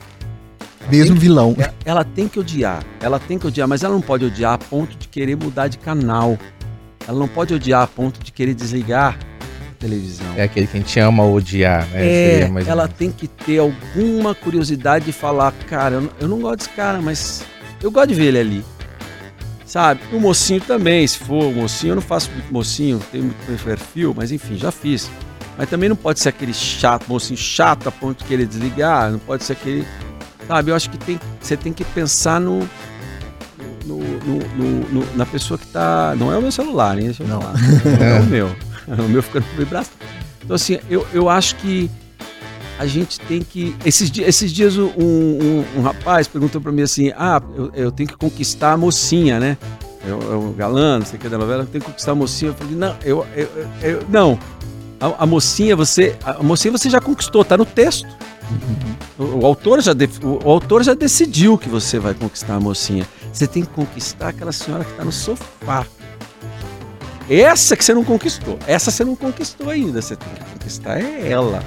Mesmo 0.90 1.16
vilão. 1.16 1.54
Ela, 1.58 1.74
ela 1.84 2.04
tem 2.04 2.26
que 2.26 2.40
odiar, 2.40 2.84
ela 3.00 3.18
tem 3.18 3.38
que 3.38 3.46
odiar, 3.46 3.68
mas 3.68 3.82
ela 3.82 3.94
não 3.94 4.00
pode 4.00 4.24
odiar 4.24 4.54
a 4.54 4.58
ponto 4.58 4.96
de 4.96 5.06
querer 5.08 5.36
mudar 5.36 5.68
de 5.68 5.78
canal. 5.78 6.38
Ela 7.06 7.18
não 7.18 7.28
pode 7.28 7.54
odiar 7.54 7.82
a 7.82 7.86
ponto 7.86 8.22
de 8.22 8.32
querer 8.32 8.54
desligar 8.54 9.18
televisão. 9.82 10.26
É 10.36 10.44
aquele 10.44 10.66
que 10.66 10.76
a 10.76 10.80
gente 10.80 11.00
ama 11.00 11.26
odiar, 11.26 11.86
né? 11.88 12.06
É, 12.06 12.50
ela 12.66 12.86
tem 12.86 13.10
que 13.10 13.26
ter 13.26 13.58
alguma 13.58 14.34
curiosidade 14.34 15.04
de 15.04 15.12
falar, 15.12 15.52
cara, 15.68 15.96
eu 15.96 16.00
não, 16.00 16.10
eu 16.20 16.28
não 16.28 16.40
gosto 16.40 16.58
desse 16.58 16.70
cara, 16.70 17.02
mas 17.02 17.44
eu 17.82 17.90
gosto 17.90 18.08
de 18.08 18.14
ver 18.14 18.26
ele 18.26 18.38
ali. 18.38 18.64
Sabe? 19.66 20.00
O 20.12 20.20
mocinho 20.20 20.60
também, 20.60 21.06
se 21.06 21.18
for 21.18 21.44
o 21.44 21.52
mocinho, 21.52 21.92
eu 21.92 21.94
não 21.96 22.02
faço 22.02 22.30
muito 22.30 22.52
mocinho, 22.52 23.00
tenho 23.10 23.24
muito 23.24 23.64
perfil, 23.64 24.14
mas 24.16 24.30
enfim, 24.30 24.56
já 24.56 24.70
fiz. 24.70 25.10
Mas 25.58 25.68
também 25.68 25.88
não 25.88 25.96
pode 25.96 26.20
ser 26.20 26.28
aquele 26.28 26.54
chato, 26.54 27.06
mocinho 27.08 27.36
chato 27.36 27.88
a 27.88 27.92
ponto 27.92 28.18
de 28.18 28.24
querer 28.24 28.46
desligar, 28.46 29.10
não 29.10 29.18
pode 29.18 29.44
ser 29.44 29.54
aquele. 29.54 29.86
Sabe, 30.46 30.70
eu 30.70 30.76
acho 30.76 30.90
que 30.90 30.98
tem, 30.98 31.18
você 31.40 31.56
tem 31.56 31.72
que 31.72 31.84
pensar 31.84 32.40
no, 32.40 32.60
no, 33.84 33.98
no, 33.98 34.88
no, 34.92 35.16
na 35.16 35.26
pessoa 35.26 35.58
que 35.58 35.66
tá. 35.66 36.14
Não 36.18 36.32
é 36.32 36.38
o 36.38 36.42
meu 36.42 36.52
celular, 36.52 36.98
hein? 36.98 37.06
Deixa 37.06 37.22
eu 37.22 37.28
não. 37.28 37.40
falar. 37.40 37.54
Não 37.98 38.06
é 38.06 38.20
o 38.20 38.24
meu. 38.26 38.56
O 38.98 39.08
meu 39.08 39.22
fica 39.22 39.40
no 39.40 39.46
vibração. 39.56 39.92
Então, 40.44 40.56
assim, 40.56 40.78
eu, 40.90 41.06
eu 41.12 41.28
acho 41.28 41.56
que 41.56 41.90
a 42.78 42.86
gente 42.86 43.20
tem 43.20 43.42
que. 43.42 43.76
Esses, 43.84 44.10
esses 44.18 44.52
dias 44.52 44.76
um, 44.76 44.86
um, 44.86 45.64
um 45.76 45.82
rapaz 45.82 46.26
perguntou 46.26 46.60
para 46.60 46.72
mim 46.72 46.82
assim: 46.82 47.12
ah, 47.16 47.40
eu, 47.54 47.70
eu, 47.74 47.92
tenho 47.92 48.08
que 48.08 48.16
conquistar 48.16 48.72
a 48.72 48.76
mocinha, 48.76 49.38
né? 49.38 49.56
Eu, 50.04 50.20
eu 50.20 50.52
galã, 50.52 50.98
não 50.98 51.06
sei 51.06 51.16
o 51.16 51.22
que 51.22 51.28
da 51.28 51.38
novela, 51.38 51.62
eu 51.62 51.66
tenho 51.66 51.84
que 51.84 51.90
conquistar 51.90 52.12
a 52.12 52.14
mocinha. 52.14 52.50
Eu 52.50 52.54
falei, 52.54 52.74
não, 52.74 52.96
eu, 53.04 53.26
eu, 53.36 53.48
eu 53.82 54.02
não. 54.08 54.38
A, 55.00 55.22
a, 55.22 55.26
mocinha 55.26 55.76
você, 55.76 56.16
a 56.24 56.42
mocinha 56.42 56.72
você 56.72 56.90
já 56.90 57.00
conquistou, 57.00 57.44
tá 57.44 57.56
no 57.56 57.64
texto. 57.64 58.08
Uhum. 58.50 59.26
O, 59.26 59.42
o, 59.42 59.46
autor 59.46 59.80
já 59.80 59.92
de, 59.92 60.08
o, 60.22 60.44
o, 60.44 60.50
autor 60.50 60.82
já 60.82 60.94
decidiu 60.94 61.56
que 61.56 61.68
você 61.68 61.98
vai 61.98 62.14
conquistar 62.14 62.56
a 62.56 62.60
mocinha. 62.60 63.06
Você 63.32 63.46
tem 63.46 63.64
que 63.64 63.70
conquistar 63.70 64.28
aquela 64.28 64.52
senhora 64.52 64.84
que 64.84 64.90
está 64.90 65.04
no 65.04 65.12
sofá. 65.12 65.86
Essa 67.40 67.76
que 67.76 67.84
você 67.84 67.94
não 67.94 68.04
conquistou. 68.04 68.58
Essa 68.66 68.90
você 68.90 69.04
não 69.04 69.16
conquistou 69.16 69.70
ainda. 69.70 70.02
Você 70.02 70.16
tem 70.16 70.28
que 70.34 70.44
conquistar 70.52 71.00
é 71.00 71.30
ela. 71.30 71.62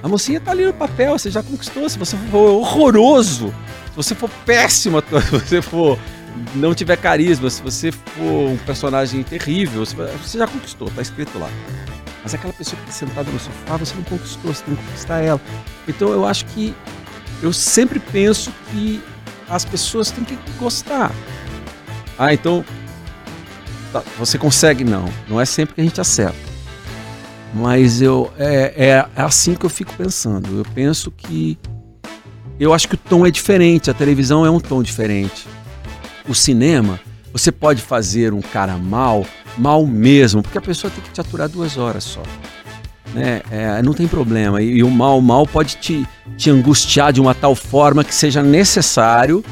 A 0.00 0.06
mocinha 0.06 0.40
tá 0.40 0.52
ali 0.52 0.64
no 0.64 0.72
papel, 0.72 1.18
você 1.18 1.30
já 1.30 1.42
conquistou. 1.42 1.88
Se 1.88 1.98
você 1.98 2.16
for 2.30 2.52
horroroso, 2.52 3.52
se 3.90 3.96
você 3.96 4.14
for 4.14 4.30
péssimo, 4.46 5.02
se 5.10 5.30
você 5.30 5.60
for 5.60 5.98
não 6.54 6.74
tiver 6.74 6.96
carisma, 6.96 7.50
se 7.50 7.60
você 7.60 7.90
for 7.90 8.50
um 8.50 8.56
personagem 8.58 9.24
terrível, 9.24 9.84
você 9.84 10.38
já 10.38 10.46
conquistou, 10.46 10.88
tá 10.90 11.02
escrito 11.02 11.36
lá. 11.38 11.50
Mas 12.22 12.34
aquela 12.34 12.52
pessoa 12.52 12.80
que 12.82 12.90
está 12.90 13.06
sentada 13.06 13.28
no 13.32 13.38
sofá, 13.40 13.76
você 13.76 13.94
não 13.96 14.04
conquistou, 14.04 14.54
você 14.54 14.62
tem 14.62 14.76
que 14.76 14.82
conquistar 14.84 15.20
ela. 15.20 15.40
Então 15.88 16.10
eu 16.10 16.24
acho 16.24 16.46
que 16.46 16.72
eu 17.42 17.52
sempre 17.52 17.98
penso 17.98 18.52
que 18.70 19.02
as 19.48 19.64
pessoas 19.64 20.12
têm 20.12 20.24
que 20.24 20.38
gostar. 20.58 21.10
Ah, 22.16 22.32
então 22.32 22.64
tá, 22.64 22.87
você 24.18 24.38
consegue 24.38 24.84
não. 24.84 25.08
Não 25.28 25.40
é 25.40 25.44
sempre 25.44 25.74
que 25.74 25.80
a 25.80 25.84
gente 25.84 26.00
acerta. 26.00 26.36
Mas 27.54 28.02
eu 28.02 28.30
é, 28.38 28.74
é, 28.76 29.06
é 29.16 29.22
assim 29.22 29.54
que 29.54 29.64
eu 29.64 29.70
fico 29.70 29.92
pensando. 29.94 30.58
Eu 30.58 30.64
penso 30.74 31.10
que 31.10 31.58
eu 32.60 32.74
acho 32.74 32.88
que 32.88 32.94
o 32.94 32.98
tom 32.98 33.26
é 33.26 33.30
diferente. 33.30 33.90
A 33.90 33.94
televisão 33.94 34.44
é 34.44 34.50
um 34.50 34.60
tom 34.60 34.82
diferente. 34.82 35.46
O 36.28 36.34
cinema, 36.34 37.00
você 37.32 37.50
pode 37.50 37.80
fazer 37.80 38.34
um 38.34 38.42
cara 38.42 38.76
mal, 38.76 39.24
mal 39.56 39.86
mesmo, 39.86 40.42
porque 40.42 40.58
a 40.58 40.62
pessoa 40.62 40.90
tem 40.90 41.02
que 41.02 41.10
te 41.10 41.20
aturar 41.20 41.48
duas 41.48 41.78
horas 41.78 42.04
só. 42.04 42.22
Né? 43.14 43.40
É, 43.50 43.82
não 43.82 43.94
tem 43.94 44.06
problema. 44.06 44.60
E, 44.60 44.78
e, 44.78 44.82
o 44.82 44.90
mal, 44.90 45.20
mal 45.20 45.46
pode 45.46 45.76
te, 45.76 46.06
te 46.36 46.50
angustiar 46.50 47.12
de 47.12 47.20
uma 47.20 47.34
tal 47.34 47.54
forma 47.54 48.04
que 48.04 48.14
seja 48.14 48.42
necessário 48.42 49.42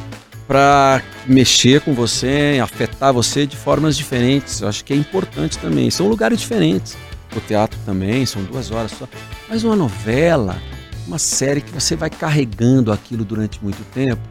para 0.47 1.03
mexer 1.27 1.81
com 1.81 1.93
você, 1.93 2.61
afetar 2.63 3.13
você 3.13 3.47
de 3.47 3.57
formas 3.57 3.97
diferentes. 3.97 4.61
Eu 4.61 4.69
acho 4.69 4.85
que 4.85 4.93
é 4.93 4.97
importante 4.97 5.59
também. 5.59 5.91
São 5.91 6.09
lugares 6.09 6.41
diferentes 6.41 6.97
o 7.39 7.41
teatro 7.41 7.79
também, 7.85 8.25
são 8.25 8.43
duas 8.43 8.71
horas 8.71 8.93
só. 8.93 9.09
Mas 9.49 9.65
uma 9.65 9.77
novela, 9.77 10.61
uma 11.07 11.19
série 11.19 11.61
que 11.61 11.71
você 11.73 11.97
vai 11.97 12.11
carregando 12.11 12.93
aquilo 12.93 13.25
durante 13.25 13.63
muito 13.63 13.83
tempo, 13.93 14.23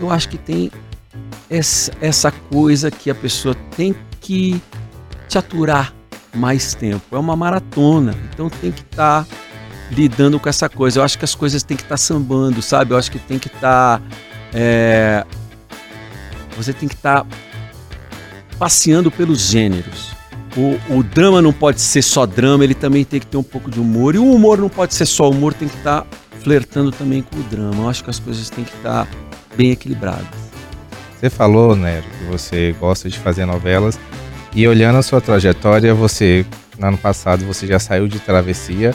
eu 0.00 0.10
acho 0.10 0.28
que 0.28 0.38
tem 0.38 0.70
essa, 1.48 1.92
essa 2.00 2.30
coisa 2.30 2.90
que 2.90 3.10
a 3.10 3.14
pessoa 3.14 3.54
tem 3.76 3.94
que 4.20 4.60
te 5.28 5.38
aturar 5.38 5.92
mais 6.34 6.74
tempo. 6.74 7.04
É 7.14 7.18
uma 7.18 7.36
maratona, 7.36 8.14
então 8.32 8.48
tem 8.48 8.70
que 8.70 8.82
estar 8.82 9.24
tá 9.24 9.36
lidando 9.90 10.38
com 10.38 10.48
essa 10.48 10.68
coisa. 10.68 11.00
Eu 11.00 11.04
acho 11.04 11.18
que 11.18 11.24
as 11.24 11.34
coisas 11.34 11.62
têm 11.62 11.76
que 11.76 11.82
estar 11.82 11.94
tá 11.94 11.98
sambando, 11.98 12.60
sabe? 12.60 12.92
Eu 12.92 12.98
acho 12.98 13.10
que 13.10 13.18
tem 13.18 13.38
que 13.38 13.48
estar. 13.48 14.00
Tá, 14.00 14.02
é... 14.52 15.24
Você 16.56 16.72
tem 16.72 16.88
que 16.88 16.94
estar 16.94 17.24
tá 17.24 17.26
passeando 18.58 19.10
pelos 19.10 19.40
gêneros. 19.40 20.14
O, 20.56 20.98
o, 20.98 21.02
drama 21.02 21.42
não 21.42 21.52
pode 21.52 21.80
ser 21.80 22.00
só 22.00 22.24
drama, 22.24 22.64
ele 22.64 22.74
também 22.74 23.04
tem 23.04 23.20
que 23.20 23.26
ter 23.26 23.36
um 23.36 23.42
pouco 23.42 23.70
de 23.70 23.78
humor. 23.78 24.14
E 24.14 24.18
o 24.18 24.32
humor 24.32 24.58
não 24.58 24.70
pode 24.70 24.94
ser 24.94 25.04
só 25.04 25.28
humor, 25.28 25.52
tem 25.52 25.68
que 25.68 25.76
estar 25.76 26.02
tá 26.02 26.06
flertando 26.40 26.90
também 26.90 27.22
com 27.22 27.38
o 27.38 27.42
drama. 27.42 27.82
Eu 27.82 27.88
acho 27.90 28.02
que 28.02 28.08
as 28.08 28.18
coisas 28.18 28.48
têm 28.48 28.64
que 28.64 28.74
estar 28.74 29.04
tá 29.04 29.10
bem 29.54 29.70
equilibradas. 29.70 30.46
Você 31.18 31.28
falou, 31.28 31.76
Nero, 31.76 32.04
que 32.18 32.24
você 32.24 32.74
gosta 32.80 33.08
de 33.08 33.18
fazer 33.18 33.44
novelas. 33.44 33.98
E 34.54 34.66
olhando 34.66 34.96
a 34.96 35.02
sua 35.02 35.20
trajetória, 35.20 35.94
você, 35.94 36.46
no 36.78 36.86
ano 36.86 36.98
passado, 36.98 37.44
você 37.44 37.66
já 37.66 37.78
saiu 37.78 38.08
de 38.08 38.18
travessia. 38.18 38.94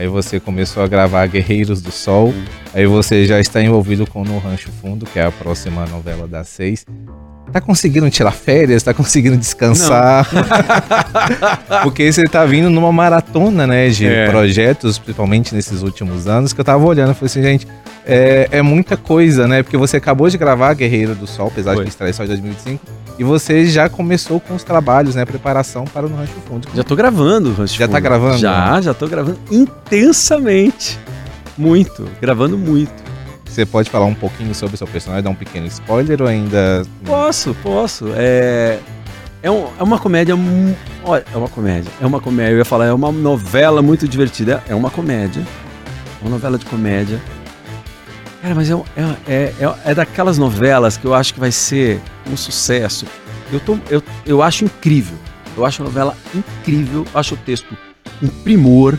Aí 0.00 0.08
você 0.08 0.40
começou 0.40 0.82
a 0.82 0.88
gravar 0.88 1.26
Guerreiros 1.26 1.82
do 1.82 1.92
Sol. 1.92 2.32
Aí 2.72 2.86
você 2.86 3.26
já 3.26 3.38
está 3.38 3.60
envolvido 3.60 4.06
com 4.06 4.24
No 4.24 4.38
Rancho 4.38 4.70
Fundo, 4.80 5.04
que 5.04 5.18
é 5.18 5.26
a 5.26 5.30
próxima 5.30 5.84
novela 5.84 6.26
das 6.26 6.48
seis. 6.48 6.86
Tá 7.52 7.60
conseguindo 7.60 8.08
tirar 8.08 8.30
férias? 8.30 8.82
Tá 8.82 8.94
conseguindo 8.94 9.36
descansar? 9.36 10.26
Porque 11.84 12.10
você 12.10 12.24
tá 12.24 12.46
vindo 12.46 12.70
numa 12.70 12.90
maratona, 12.90 13.66
né, 13.66 13.90
de 13.90 14.06
é. 14.06 14.30
projetos, 14.30 14.98
principalmente 14.98 15.54
nesses 15.54 15.82
últimos 15.82 16.26
anos, 16.26 16.54
que 16.54 16.60
eu 16.62 16.64
tava 16.64 16.82
olhando 16.82 17.10
e 17.10 17.14
falei 17.14 17.26
assim, 17.26 17.42
gente, 17.42 17.68
é, 18.06 18.48
é, 18.50 18.62
muita 18.62 18.96
coisa, 18.96 19.46
né? 19.46 19.62
Porque 19.62 19.76
você 19.76 19.96
acabou 19.96 20.28
de 20.28 20.38
gravar 20.38 20.74
Guerreiro 20.74 21.14
do 21.14 21.26
Sol, 21.26 21.48
apesar 21.48 21.74
Foi. 21.74 21.84
de 21.84 21.84
que 21.84 21.90
estreia 21.90 22.12
só 22.12 22.24
em 22.24 22.28
2025, 22.28 22.84
e 23.18 23.24
você 23.24 23.66
já 23.66 23.88
começou 23.88 24.40
com 24.40 24.54
os 24.54 24.64
trabalhos, 24.64 25.14
né? 25.14 25.24
Preparação 25.24 25.84
para 25.84 26.06
o 26.06 26.08
No 26.08 26.16
Rancho 26.16 26.32
Fundo. 26.46 26.68
Já 26.74 26.82
tô 26.82 26.96
gravando 26.96 27.50
o 27.50 27.52
Rancho 27.52 27.74
Já 27.74 27.80
tá 27.80 27.84
Fundo. 27.86 27.92
tá 27.92 28.00
gravando? 28.00 28.38
Já, 28.38 28.80
já 28.80 28.94
tô 28.94 29.06
gravando 29.06 29.38
intensamente. 29.50 30.98
Muito, 31.56 32.08
gravando 32.20 32.56
muito. 32.56 33.10
Você 33.44 33.66
pode 33.66 33.90
falar 33.90 34.06
um 34.06 34.14
pouquinho 34.14 34.54
sobre 34.54 34.76
o 34.76 34.78
seu 34.78 34.86
personagem, 34.86 35.24
dar 35.24 35.30
um 35.30 35.34
pequeno 35.34 35.66
spoiler 35.66 36.22
ou 36.22 36.28
ainda. 36.28 36.82
Posso, 37.04 37.54
posso. 37.62 38.06
É, 38.16 38.78
é, 39.42 39.50
um, 39.50 39.66
é 39.78 39.82
uma 39.82 39.98
comédia. 39.98 40.34
Olha, 41.04 41.24
é 41.32 41.36
uma 41.36 41.48
comédia. 41.48 41.90
É 42.00 42.06
uma 42.06 42.20
comédia. 42.20 42.52
Eu 42.52 42.58
ia 42.58 42.64
falar, 42.64 42.86
é 42.86 42.92
uma 42.92 43.10
novela 43.10 43.82
muito 43.82 44.06
divertida. 44.06 44.62
É 44.68 44.74
uma 44.74 44.88
comédia. 44.88 45.42
É 45.42 46.24
uma 46.24 46.30
novela 46.30 46.56
de 46.56 46.64
comédia. 46.64 47.20
Cara, 48.42 48.54
mas 48.54 48.70
é, 48.70 48.74
é, 48.74 48.78
é, 49.28 49.34
é, 49.60 49.90
é 49.90 49.94
daquelas 49.94 50.38
novelas 50.38 50.96
que 50.96 51.04
eu 51.04 51.14
acho 51.14 51.34
que 51.34 51.40
vai 51.40 51.52
ser 51.52 52.00
um 52.30 52.36
sucesso. 52.36 53.06
Eu, 53.52 53.60
tô, 53.60 53.78
eu, 53.90 54.02
eu 54.24 54.42
acho 54.42 54.64
incrível. 54.64 55.16
Eu 55.56 55.66
acho 55.66 55.82
a 55.82 55.84
novela 55.84 56.16
incrível. 56.34 57.06
Eu 57.12 57.20
acho 57.20 57.34
o 57.34 57.38
texto 57.38 57.76
um 58.22 58.28
primor 58.28 58.98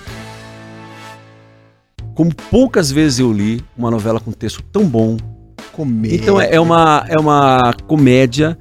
como 2.13 2.35
poucas 2.35 2.91
vezes 2.91 3.19
eu 3.19 3.31
li 3.31 3.63
uma 3.77 3.89
novela 3.89 4.19
com 4.19 4.31
texto 4.31 4.61
tão 4.71 4.85
bom. 4.85 5.17
Comédia. 5.71 6.15
Então 6.17 6.39
é, 6.39 6.53
é 6.53 6.59
uma, 6.59 7.05
é 7.07 7.17
uma 7.17 7.73
comédia. 7.87 8.57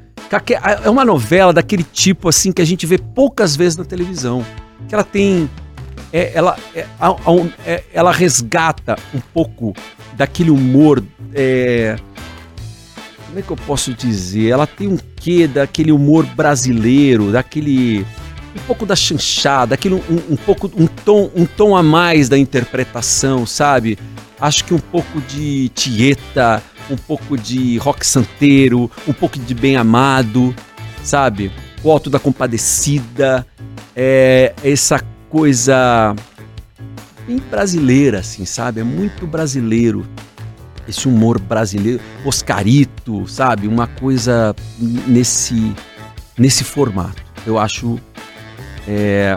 É 0.82 0.88
uma 0.88 1.04
novela 1.04 1.52
daquele 1.52 1.82
tipo 1.82 2.28
assim 2.28 2.52
que 2.52 2.62
a 2.62 2.64
gente 2.64 2.86
vê 2.86 2.96
poucas 2.96 3.56
vezes 3.56 3.76
na 3.76 3.84
televisão. 3.84 4.44
Que 4.88 4.94
ela 4.94 5.04
tem. 5.04 5.50
É, 6.12 6.32
ela, 6.34 6.56
é, 6.74 6.86
é, 7.66 7.84
ela 7.92 8.12
resgata 8.12 8.96
um 9.14 9.20
pouco 9.20 9.74
daquele 10.20 10.50
humor. 10.50 11.02
É, 11.32 11.96
como 13.26 13.38
é 13.38 13.42
que 13.42 13.50
eu 13.50 13.56
posso 13.56 13.94
dizer? 13.94 14.50
Ela 14.50 14.66
tem 14.66 14.86
um 14.86 14.98
quê 15.16 15.46
daquele 15.46 15.90
humor 15.90 16.26
brasileiro, 16.26 17.32
daquele 17.32 18.04
um 18.54 18.60
pouco 18.66 18.84
da 18.84 18.94
chanchada, 18.94 19.74
aquilo 19.74 20.02
um, 20.10 20.34
um, 20.34 20.36
pouco 20.36 20.70
um 20.76 20.86
tom, 20.86 21.30
um 21.34 21.46
tom 21.46 21.74
a 21.74 21.82
mais 21.82 22.28
da 22.28 22.36
interpretação, 22.36 23.46
sabe? 23.46 23.98
Acho 24.38 24.64
que 24.66 24.74
um 24.74 24.78
pouco 24.78 25.22
de 25.22 25.70
Tieta, 25.70 26.62
um 26.90 26.96
pouco 26.96 27.38
de 27.38 27.78
rock 27.78 28.04
santeiro, 28.04 28.90
um 29.08 29.14
pouco 29.14 29.38
de 29.38 29.54
bem 29.54 29.76
amado, 29.76 30.54
sabe? 31.02 31.50
O 31.82 31.90
Alto 31.90 32.10
da 32.10 32.18
Compadecida, 32.18 33.46
é 33.96 34.52
essa 34.62 35.00
coisa 35.30 36.14
bem 37.30 37.40
brasileira, 37.48 38.18
assim, 38.18 38.44
sabe? 38.44 38.80
É 38.80 38.84
muito 38.84 39.24
brasileiro. 39.24 40.04
Esse 40.88 41.06
humor 41.06 41.40
brasileiro, 41.40 42.00
Oscarito, 42.24 43.28
sabe? 43.28 43.68
Uma 43.68 43.86
coisa 43.86 44.54
nesse, 45.06 45.72
nesse 46.36 46.64
formato. 46.64 47.22
Eu 47.46 47.56
acho 47.56 48.00
é, 48.88 49.36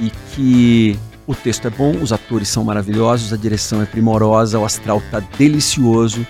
e 0.00 0.12
que 0.32 0.96
o 1.26 1.34
texto 1.34 1.66
é 1.66 1.70
bom, 1.70 1.96
os 2.00 2.12
atores 2.12 2.48
são 2.48 2.62
maravilhosos, 2.62 3.32
a 3.32 3.36
direção 3.36 3.82
é 3.82 3.84
primorosa, 3.86 4.60
o 4.60 4.64
astral 4.64 5.02
tá 5.10 5.20
delicioso. 5.36 6.24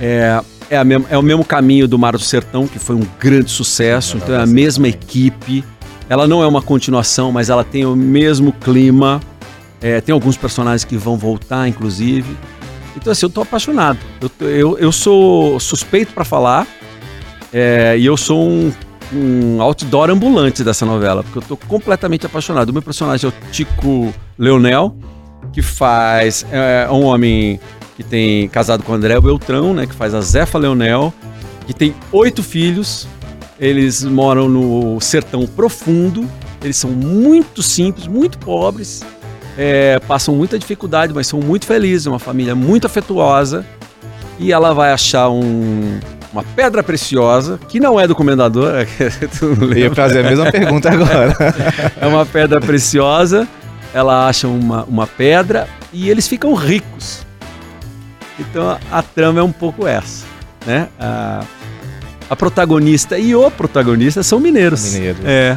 É, 0.00 0.40
é, 0.70 0.76
é 1.10 1.18
o 1.18 1.22
mesmo 1.22 1.44
caminho 1.44 1.88
do 1.88 1.98
Mar 1.98 2.12
do 2.12 2.20
Sertão, 2.20 2.68
que 2.68 2.78
foi 2.78 2.94
um 2.94 3.06
grande 3.18 3.50
sucesso, 3.50 4.16
então 4.16 4.36
é 4.36 4.42
a 4.42 4.46
mesma 4.46 4.86
equipe. 4.86 5.64
Ela 6.08 6.28
não 6.28 6.40
é 6.40 6.46
uma 6.46 6.62
continuação, 6.62 7.32
mas 7.32 7.50
ela 7.50 7.64
tem 7.64 7.84
o 7.84 7.96
mesmo 7.96 8.52
clima. 8.52 9.20
É, 9.84 10.00
tem 10.00 10.14
alguns 10.14 10.34
personagens 10.34 10.82
que 10.82 10.96
vão 10.96 11.14
voltar, 11.18 11.68
inclusive. 11.68 12.34
Então, 12.96 13.12
assim, 13.12 13.26
eu 13.26 13.30
tô 13.30 13.42
apaixonado. 13.42 13.98
Eu, 14.18 14.48
eu, 14.48 14.78
eu 14.78 14.90
sou 14.90 15.60
suspeito 15.60 16.14
para 16.14 16.24
falar. 16.24 16.66
É, 17.52 17.94
e 17.98 18.06
eu 18.06 18.16
sou 18.16 18.48
um, 18.48 18.72
um 19.12 19.60
outdoor 19.60 20.08
ambulante 20.08 20.64
dessa 20.64 20.86
novela, 20.86 21.22
porque 21.22 21.36
eu 21.36 21.42
tô 21.42 21.56
completamente 21.68 22.24
apaixonado. 22.24 22.70
O 22.70 22.72
meu 22.72 22.80
personagem 22.80 23.28
é 23.28 23.28
o 23.28 23.50
Tico 23.52 24.10
Leonel, 24.38 24.96
que 25.52 25.60
faz. 25.60 26.46
É, 26.50 26.88
um 26.90 27.04
homem 27.04 27.60
que 27.94 28.02
tem 28.02 28.48
casado 28.48 28.82
com 28.84 28.94
André 28.94 29.20
Beltrão, 29.20 29.74
né? 29.74 29.86
Que 29.86 29.94
faz 29.94 30.14
a 30.14 30.22
Zefa 30.22 30.56
Leonel, 30.56 31.12
que 31.66 31.74
tem 31.74 31.94
oito 32.10 32.42
filhos. 32.42 33.06
Eles 33.60 34.02
moram 34.02 34.48
no 34.48 34.98
sertão 34.98 35.46
profundo. 35.46 36.26
Eles 36.62 36.78
são 36.78 36.88
muito 36.88 37.62
simples, 37.62 38.06
muito 38.06 38.38
pobres. 38.38 39.02
É, 39.56 39.98
passam 40.00 40.34
muita 40.34 40.58
dificuldade, 40.58 41.12
mas 41.14 41.26
são 41.26 41.40
muito 41.40 41.66
felizes. 41.66 42.06
Uma 42.06 42.18
família 42.18 42.54
muito 42.54 42.86
afetuosa. 42.86 43.64
E 44.38 44.52
ela 44.52 44.74
vai 44.74 44.92
achar 44.92 45.30
um, 45.30 46.00
uma 46.32 46.42
pedra 46.42 46.82
preciosa, 46.82 47.60
que 47.68 47.78
não 47.78 47.98
é 47.98 48.06
do 48.08 48.14
comendador. 48.14 48.72
Eu 49.40 49.78
ia 49.78 49.94
fazer 49.94 50.26
a 50.26 50.28
mesma 50.28 50.50
pergunta 50.50 50.90
agora. 50.90 51.34
é 52.00 52.06
uma 52.06 52.26
pedra 52.26 52.60
preciosa. 52.60 53.46
Ela 53.94 54.26
acha 54.26 54.48
uma, 54.48 54.82
uma 54.84 55.06
pedra 55.06 55.68
e 55.92 56.10
eles 56.10 56.26
ficam 56.26 56.52
ricos. 56.54 57.24
Então 58.38 58.76
a, 58.90 59.02
trama 59.02 59.38
é 59.38 59.42
um 59.44 59.52
pouco 59.52 59.86
essa, 59.86 60.24
né? 60.66 60.88
A, 60.98 61.44
a 62.28 62.34
protagonista 62.34 63.16
e 63.16 63.34
o 63.36 63.48
protagonista 63.48 64.24
são 64.24 64.40
mineiros. 64.40 64.92
Mineiros. 64.92 65.20
É. 65.24 65.56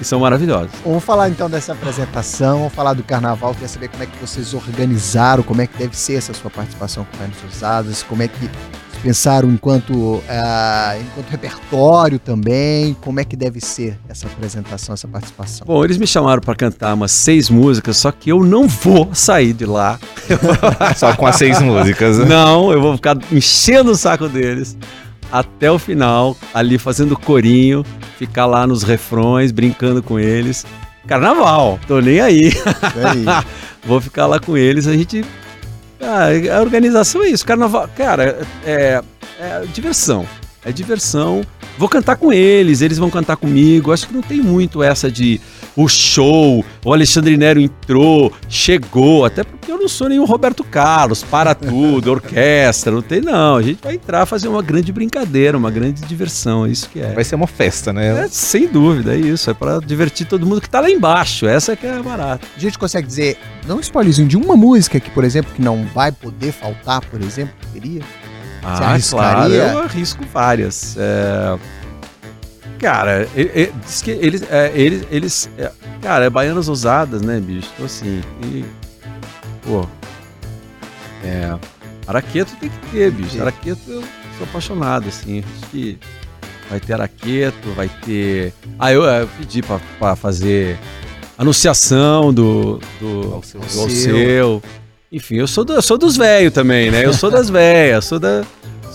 E 0.00 0.04
são 0.04 0.20
maravilhosos. 0.20 0.70
Vamos 0.84 1.02
falar 1.02 1.28
então 1.28 1.48
dessa 1.48 1.72
apresentação, 1.72 2.58
vamos 2.58 2.74
falar 2.74 2.92
do 2.92 3.02
carnaval, 3.02 3.54
quer 3.54 3.68
saber 3.68 3.88
como 3.88 4.02
é 4.02 4.06
que 4.06 4.18
vocês 4.18 4.52
organizaram, 4.52 5.42
como 5.42 5.62
é 5.62 5.66
que 5.66 5.78
deve 5.78 5.96
ser 5.96 6.14
essa 6.14 6.34
sua 6.34 6.50
participação 6.50 7.04
com 7.04 7.18
Carnes 7.18 7.38
Usadas, 7.50 8.02
como 8.02 8.22
é 8.22 8.28
que 8.28 8.50
pensaram 9.02 9.50
enquanto, 9.50 9.92
uh, 9.92 10.22
enquanto 11.00 11.30
repertório 11.30 12.18
também, 12.18 12.94
como 13.00 13.20
é 13.20 13.24
que 13.24 13.36
deve 13.36 13.60
ser 13.60 13.98
essa 14.08 14.26
apresentação, 14.26 14.94
essa 14.94 15.06
participação? 15.06 15.66
Bom, 15.66 15.84
eles 15.84 15.96
me 15.96 16.06
chamaram 16.06 16.40
para 16.40 16.54
cantar 16.54 16.94
umas 16.94 17.12
seis 17.12 17.48
músicas, 17.48 17.96
só 17.96 18.10
que 18.10 18.30
eu 18.30 18.42
não 18.42 18.66
vou 18.66 19.14
sair 19.14 19.52
de 19.52 19.64
lá. 19.64 19.98
só 20.96 21.14
com 21.14 21.26
as 21.26 21.36
seis 21.36 21.60
músicas. 21.62 22.18
Não, 22.18 22.72
eu 22.72 22.80
vou 22.80 22.96
ficar 22.96 23.16
enchendo 23.30 23.92
o 23.92 23.96
saco 23.96 24.28
deles 24.28 24.76
até 25.30 25.70
o 25.70 25.78
final, 25.78 26.36
ali 26.52 26.78
fazendo 26.78 27.16
corinho, 27.16 27.84
ficar 28.18 28.46
lá 28.46 28.66
nos 28.66 28.82
refrões, 28.82 29.52
brincando 29.52 30.02
com 30.02 30.18
eles. 30.18 30.64
Carnaval, 31.06 31.78
tô 31.86 32.00
nem 32.00 32.20
aí. 32.20 32.52
aí. 32.94 33.24
Vou 33.84 34.00
ficar 34.00 34.26
lá 34.26 34.40
com 34.40 34.56
eles, 34.56 34.86
a 34.86 34.92
gente. 34.92 35.24
Ah, 36.00 36.26
a 36.56 36.60
organização 36.60 37.22
é 37.22 37.28
isso, 37.28 37.46
carnaval. 37.46 37.88
Cara, 37.96 38.44
é, 38.64 39.02
é 39.38 39.64
diversão. 39.72 40.26
É 40.64 40.72
diversão. 40.72 41.42
Vou 41.78 41.88
cantar 41.88 42.16
com 42.16 42.32
eles, 42.32 42.80
eles 42.80 42.98
vão 42.98 43.08
cantar 43.08 43.36
comigo. 43.36 43.92
Acho 43.92 44.08
que 44.08 44.14
não 44.14 44.22
tem 44.22 44.42
muito 44.42 44.82
essa 44.82 45.10
de 45.10 45.40
o 45.76 45.86
show, 45.86 46.64
o 46.84 46.92
Alexandre 46.92 47.36
Nero 47.36 47.60
entrou, 47.60 48.32
chegou, 48.48 49.24
até 49.24 49.44
porque 49.44 49.70
eu 49.70 49.78
não 49.78 49.88
sou 49.88 50.08
nenhum 50.08 50.24
Roberto 50.24 50.64
Carlos, 50.64 51.22
para 51.22 51.54
tudo, 51.54 52.10
orquestra, 52.12 52.90
não 52.90 53.02
tem 53.02 53.20
não. 53.20 53.56
A 53.56 53.62
gente 53.62 53.82
vai 53.82 53.94
entrar 53.94 54.24
fazer 54.24 54.48
uma 54.48 54.62
grande 54.62 54.90
brincadeira, 54.90 55.56
uma 55.56 55.70
grande 55.70 56.00
diversão, 56.02 56.64
é 56.64 56.70
isso 56.70 56.88
que 56.88 57.00
é. 57.00 57.12
Vai 57.12 57.24
ser 57.24 57.34
uma 57.34 57.46
festa, 57.46 57.92
né? 57.92 58.24
É, 58.24 58.28
sem 58.28 58.66
dúvida, 58.66 59.14
é 59.14 59.18
isso, 59.18 59.50
é 59.50 59.54
para 59.54 59.78
divertir 59.80 60.26
todo 60.26 60.46
mundo 60.46 60.60
que 60.60 60.70
tá 60.70 60.80
lá 60.80 60.90
embaixo, 60.90 61.46
essa 61.46 61.72
é 61.72 61.76
que 61.76 61.86
é 61.86 62.02
barata. 62.02 62.46
A 62.56 62.60
gente 62.60 62.78
consegue 62.78 63.06
dizer, 63.06 63.36
não 63.66 63.76
um 63.76 63.80
spoilerzinho 63.80 64.26
de 64.26 64.36
uma 64.36 64.56
música 64.56 64.98
que, 64.98 65.10
por 65.10 65.24
exemplo, 65.24 65.52
que 65.54 65.60
não 65.60 65.84
vai 65.94 66.10
poder 66.10 66.52
faltar, 66.52 67.02
por 67.02 67.20
exemplo, 67.20 67.54
queria? 67.72 68.00
Ah, 68.62 68.96
claro, 69.08 69.52
eu 69.52 69.78
arrisco 69.78 70.24
várias. 70.32 70.96
É... 70.98 71.56
Cara, 72.78 73.26
ele, 73.34 73.72
diz 73.84 74.02
que 74.02 74.10
eles, 74.10 74.42
é, 74.50 74.70
eles, 74.74 75.06
eles 75.10 75.50
é, 75.56 75.72
cara, 76.02 76.26
é 76.26 76.30
baianas 76.30 76.68
ousadas, 76.68 77.22
né, 77.22 77.40
bicho? 77.40 77.68
Então, 77.74 77.86
assim, 77.86 78.22
e, 78.44 78.64
pô, 79.62 79.86
é, 81.24 81.56
Araqueto 82.06 82.54
tem 82.60 82.68
que 82.68 82.78
ter, 82.90 83.10
bicho. 83.10 83.40
Araqueto 83.40 83.80
eu 83.90 84.02
sou 84.36 84.46
apaixonado, 84.46 85.08
assim, 85.08 85.40
acho 85.40 85.70
que 85.70 85.98
vai 86.68 86.80
ter 86.80 86.92
Araqueto, 86.92 87.70
vai 87.74 87.90
ter... 88.04 88.52
Ah, 88.78 88.92
eu, 88.92 89.04
eu 89.04 89.28
pedi 89.38 89.62
pra, 89.62 89.80
pra 89.98 90.16
fazer 90.16 90.78
anunciação 91.38 92.32
do, 92.32 92.80
do, 93.00 93.34
Alceu. 93.34 93.60
do 93.60 93.80
Alceu. 93.80 94.62
Enfim, 95.10 95.36
eu 95.36 95.46
sou, 95.46 95.64
do, 95.64 95.72
eu 95.72 95.82
sou 95.82 95.96
dos 95.96 96.16
velhos 96.16 96.52
também, 96.52 96.90
né? 96.90 97.04
Eu 97.04 97.12
sou 97.12 97.30
das 97.30 97.48
velhas, 97.50 98.04
sou 98.04 98.18
da... 98.18 98.44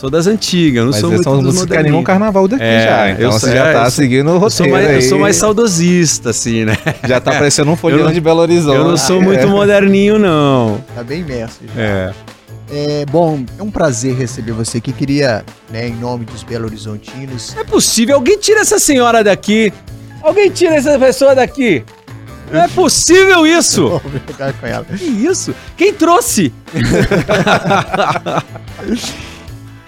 Sou 0.01 0.09
das 0.09 0.25
antigas, 0.25 0.83
não 0.83 0.89
Mas 0.89 0.99
sou 0.99 1.11
muito 1.11 1.53
são 1.53 1.67
que 1.67 1.77
animam 1.77 1.99
o 1.99 2.03
carnaval 2.03 2.47
daqui 2.47 2.63
é, 2.63 2.87
já. 2.87 3.11
Então 3.11 3.31
você 3.33 3.53
já 3.53 3.71
tá 3.71 3.87
seguindo 3.91 4.31
o 4.31 4.39
roteiro. 4.39 4.47
Eu 4.47 4.49
sou, 4.49 4.67
mais, 4.67 4.89
eu 4.89 5.01
sou 5.03 5.19
mais 5.19 5.35
saudosista, 5.35 6.31
assim, 6.31 6.65
né? 6.65 6.75
Já 7.07 7.19
tá 7.19 7.33
parecendo 7.33 7.69
um 7.69 7.75
folhão 7.75 8.11
de 8.11 8.19
Belo 8.19 8.39
Horizonte. 8.39 8.77
Eu 8.77 8.87
não 8.87 8.97
sou 8.97 9.19
ah, 9.19 9.23
muito 9.23 9.43
é. 9.43 9.45
moderninho, 9.45 10.17
não. 10.17 10.83
Tá 10.95 11.03
bem 11.03 11.21
imerso 11.21 11.59
já. 11.75 11.79
É. 11.79 12.13
É, 12.71 13.05
bom, 13.11 13.45
é 13.59 13.61
um 13.61 13.69
prazer 13.69 14.15
receber 14.15 14.53
você 14.53 14.79
aqui. 14.79 14.91
Queria, 14.91 15.45
né, 15.69 15.89
em 15.89 15.95
nome 15.95 16.25
dos 16.25 16.41
Belo 16.41 16.65
Horizontinos. 16.65 17.55
É 17.55 17.63
possível, 17.63 18.15
alguém 18.15 18.39
tira 18.39 18.61
essa 18.61 18.79
senhora 18.79 19.23
daqui. 19.23 19.71
Alguém 20.23 20.49
tira 20.49 20.77
essa 20.77 20.97
pessoa 20.97 21.35
daqui. 21.35 21.85
Não 22.51 22.59
é 22.59 22.67
possível 22.67 23.45
isso! 23.45 23.83
Vou 23.87 24.01
com 24.59 24.65
ela. 24.65 24.83
Que 24.83 25.05
isso? 25.05 25.53
Quem 25.77 25.93
trouxe? 25.93 26.51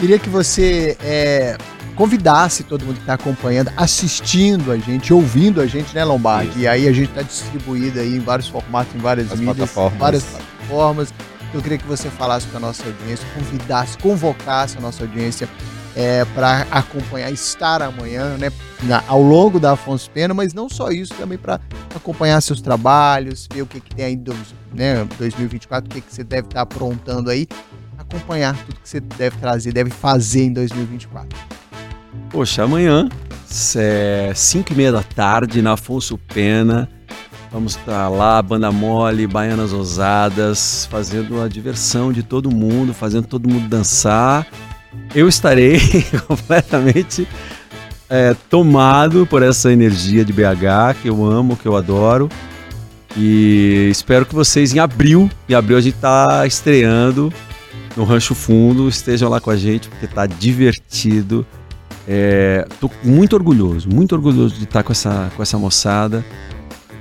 Queria 0.04 0.20
que 0.20 0.30
você 0.30 0.98
é, 1.02 1.58
convidasse 1.96 2.62
todo 2.66 2.84
mundo 2.84 2.96
que 2.96 3.04
está 3.04 3.14
acompanhando, 3.14 3.72
assistindo 3.78 4.70
a 4.70 4.78
gente, 4.78 5.14
ouvindo 5.14 5.62
a 5.62 5.66
gente, 5.66 5.96
né, 5.96 6.04
Lombardi? 6.04 6.50
Isso. 6.50 6.60
E 6.60 6.68
aí 6.68 6.90
a 6.90 6.92
gente 6.92 7.08
está 7.08 7.22
distribuído 7.22 8.02
aí 8.02 8.18
em 8.18 8.20
vários 8.20 8.50
formatos, 8.50 8.94
em 8.94 8.98
várias 8.98 9.32
As 9.32 9.40
mídias, 9.40 9.56
plataformas. 9.56 9.98
várias 9.98 10.24
plataformas. 10.26 11.14
Eu 11.54 11.62
queria 11.62 11.78
que 11.78 11.88
você 11.88 12.10
falasse 12.10 12.48
com 12.48 12.58
a 12.58 12.60
nossa 12.60 12.84
audiência, 12.86 13.26
convidasse, 13.34 13.98
convocasse 13.98 14.78
a 14.78 14.82
nossa 14.82 15.04
audiência 15.04 15.48
é, 15.96 16.26
para 16.36 16.68
acompanhar, 16.70 17.32
estar 17.32 17.82
amanhã, 17.82 18.36
né, 18.38 18.52
na, 18.82 19.02
ao 19.08 19.22
longo 19.22 19.58
da 19.58 19.72
Afonso 19.72 20.12
Pena, 20.12 20.34
mas 20.34 20.54
não 20.54 20.68
só 20.68 20.90
isso, 20.90 21.14
também 21.14 21.38
para 21.38 21.62
acompanhar 21.96 22.42
seus 22.42 22.60
trabalhos, 22.60 23.48
ver 23.54 23.62
o 23.62 23.66
que, 23.66 23.80
que 23.80 23.96
tem 23.96 24.04
aí 24.04 24.14
em 24.16 24.24
né, 24.74 25.08
2024, 25.18 25.90
o 25.90 25.94
que, 25.94 26.02
que 26.02 26.14
você 26.14 26.26
deve 26.26 26.48
estar 26.48 26.56
tá 26.56 26.62
aprontando 26.62 27.30
aí 27.30 27.48
acompanhar 28.14 28.56
tudo 28.66 28.80
que 28.82 28.88
você 28.88 29.00
deve 29.00 29.38
trazer, 29.38 29.74
deve 29.74 29.90
fazer 29.90 30.44
em 30.44 30.54
2024? 30.54 31.38
Poxa, 32.30 32.64
amanhã, 32.64 33.10
é 33.76 34.32
5 34.34 34.72
e 34.72 34.76
meia 34.76 34.92
da 34.92 35.04
tarde, 35.04 35.62
na 35.62 35.74
Afonso 35.74 36.18
Pena. 36.18 36.88
Vamos 37.52 37.76
estar 37.76 38.10
lá, 38.10 38.42
Banda 38.42 38.72
Mole, 38.72 39.28
Baianas 39.28 39.74
Ousadas, 39.74 40.88
fazendo 40.90 41.42
a 41.42 41.48
diversão 41.48 42.12
de 42.12 42.24
todo 42.24 42.50
mundo, 42.50 42.94
fazendo 42.94 43.28
todo 43.28 43.48
mundo 43.48 43.68
dançar. 43.68 44.48
Eu 45.14 45.28
estarei 45.28 45.80
completamente 46.28 47.28
é, 48.10 48.36
tomado 48.50 49.28
por 49.28 49.44
essa 49.44 49.72
energia 49.72 50.26
de 50.26 50.34
BH 50.34 51.02
que 51.02 51.10
eu 51.10 51.24
amo, 51.24 51.56
que 51.56 51.68
eu 51.68 51.76
adoro. 51.76 52.28
E 53.16 53.90
espero 53.92 54.26
que 54.26 54.34
vocês 54.34 54.74
em 54.74 54.80
abril, 54.80 55.30
em 55.48 55.54
abril 55.54 55.78
a 55.78 55.82
gente 55.82 55.96
está 55.96 56.48
estreando 56.48 57.32
no 57.96 58.04
Rancho 58.04 58.34
Fundo, 58.36 58.88
estejam 58.90 59.30
lá 59.30 59.40
com 59.40 59.50
a 59.50 59.56
gente, 59.56 59.88
porque 59.88 60.08
tá 60.08 60.26
divertido. 60.26 61.46
É, 62.08 62.68
tô 62.82 62.90
muito 63.04 63.34
orgulhoso, 63.34 63.88
muito 63.90 64.14
orgulhoso 64.14 64.56
de 64.56 64.66
estar 64.66 64.84
com 64.84 64.92
essa, 64.92 65.32
com 65.36 65.42
essa 65.42 65.58
moçada. 65.58 66.24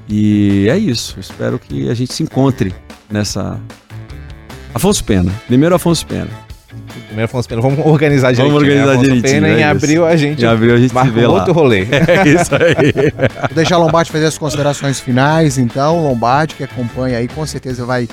E 0.09 0.69
é 0.69 0.77
isso. 0.79 1.19
Espero 1.19 1.59
que 1.59 1.89
a 1.89 1.95
gente 1.95 2.13
se 2.13 2.23
encontre 2.23 2.75
nessa. 3.11 3.59
Afonso 4.75 5.05
Pena. 5.05 5.33
Primeiro 5.47 5.75
Afonso 5.75 6.07
Pena. 6.07 6.29
Primeiro 7.07 7.25
Afonso 7.25 7.49
Pena, 7.49 7.61
vamos 7.61 7.85
organizar 7.85 8.33
direitinho. 8.33 8.59
Vamos 8.59 8.69
organizar 8.69 8.87
né? 8.87 8.93
Afonso 8.93 9.07
direitinho, 9.07 9.43
Pena, 9.43 9.49
é 9.49 9.61
em 9.61 9.65
abril 9.65 10.07
a 10.07 10.17
gente 10.17 10.43
Em 10.43 10.47
abril 10.47 10.75
a 10.75 10.79
gente 10.79 10.89
se 10.89 10.95
marca 10.95 11.11
vê 11.11 11.27
um 11.27 11.31
lá. 11.33 11.39
outro 11.39 11.53
rolê. 11.53 11.85
É 11.93 12.29
isso 12.29 12.55
aí. 12.55 13.13
Vou 13.49 13.55
deixar 13.55 13.79
o 13.79 13.83
Lombardi 13.85 14.11
fazer 14.11 14.27
as 14.27 14.39
considerações 14.39 15.01
finais, 15.01 15.59
então. 15.59 15.99
O 15.99 16.09
Lombardi, 16.09 16.55
que 16.55 16.65
acompanha 16.65 17.19
aí, 17.19 17.29
com 17.29 17.47
certeza 17.47 17.85
vai 17.85 18.09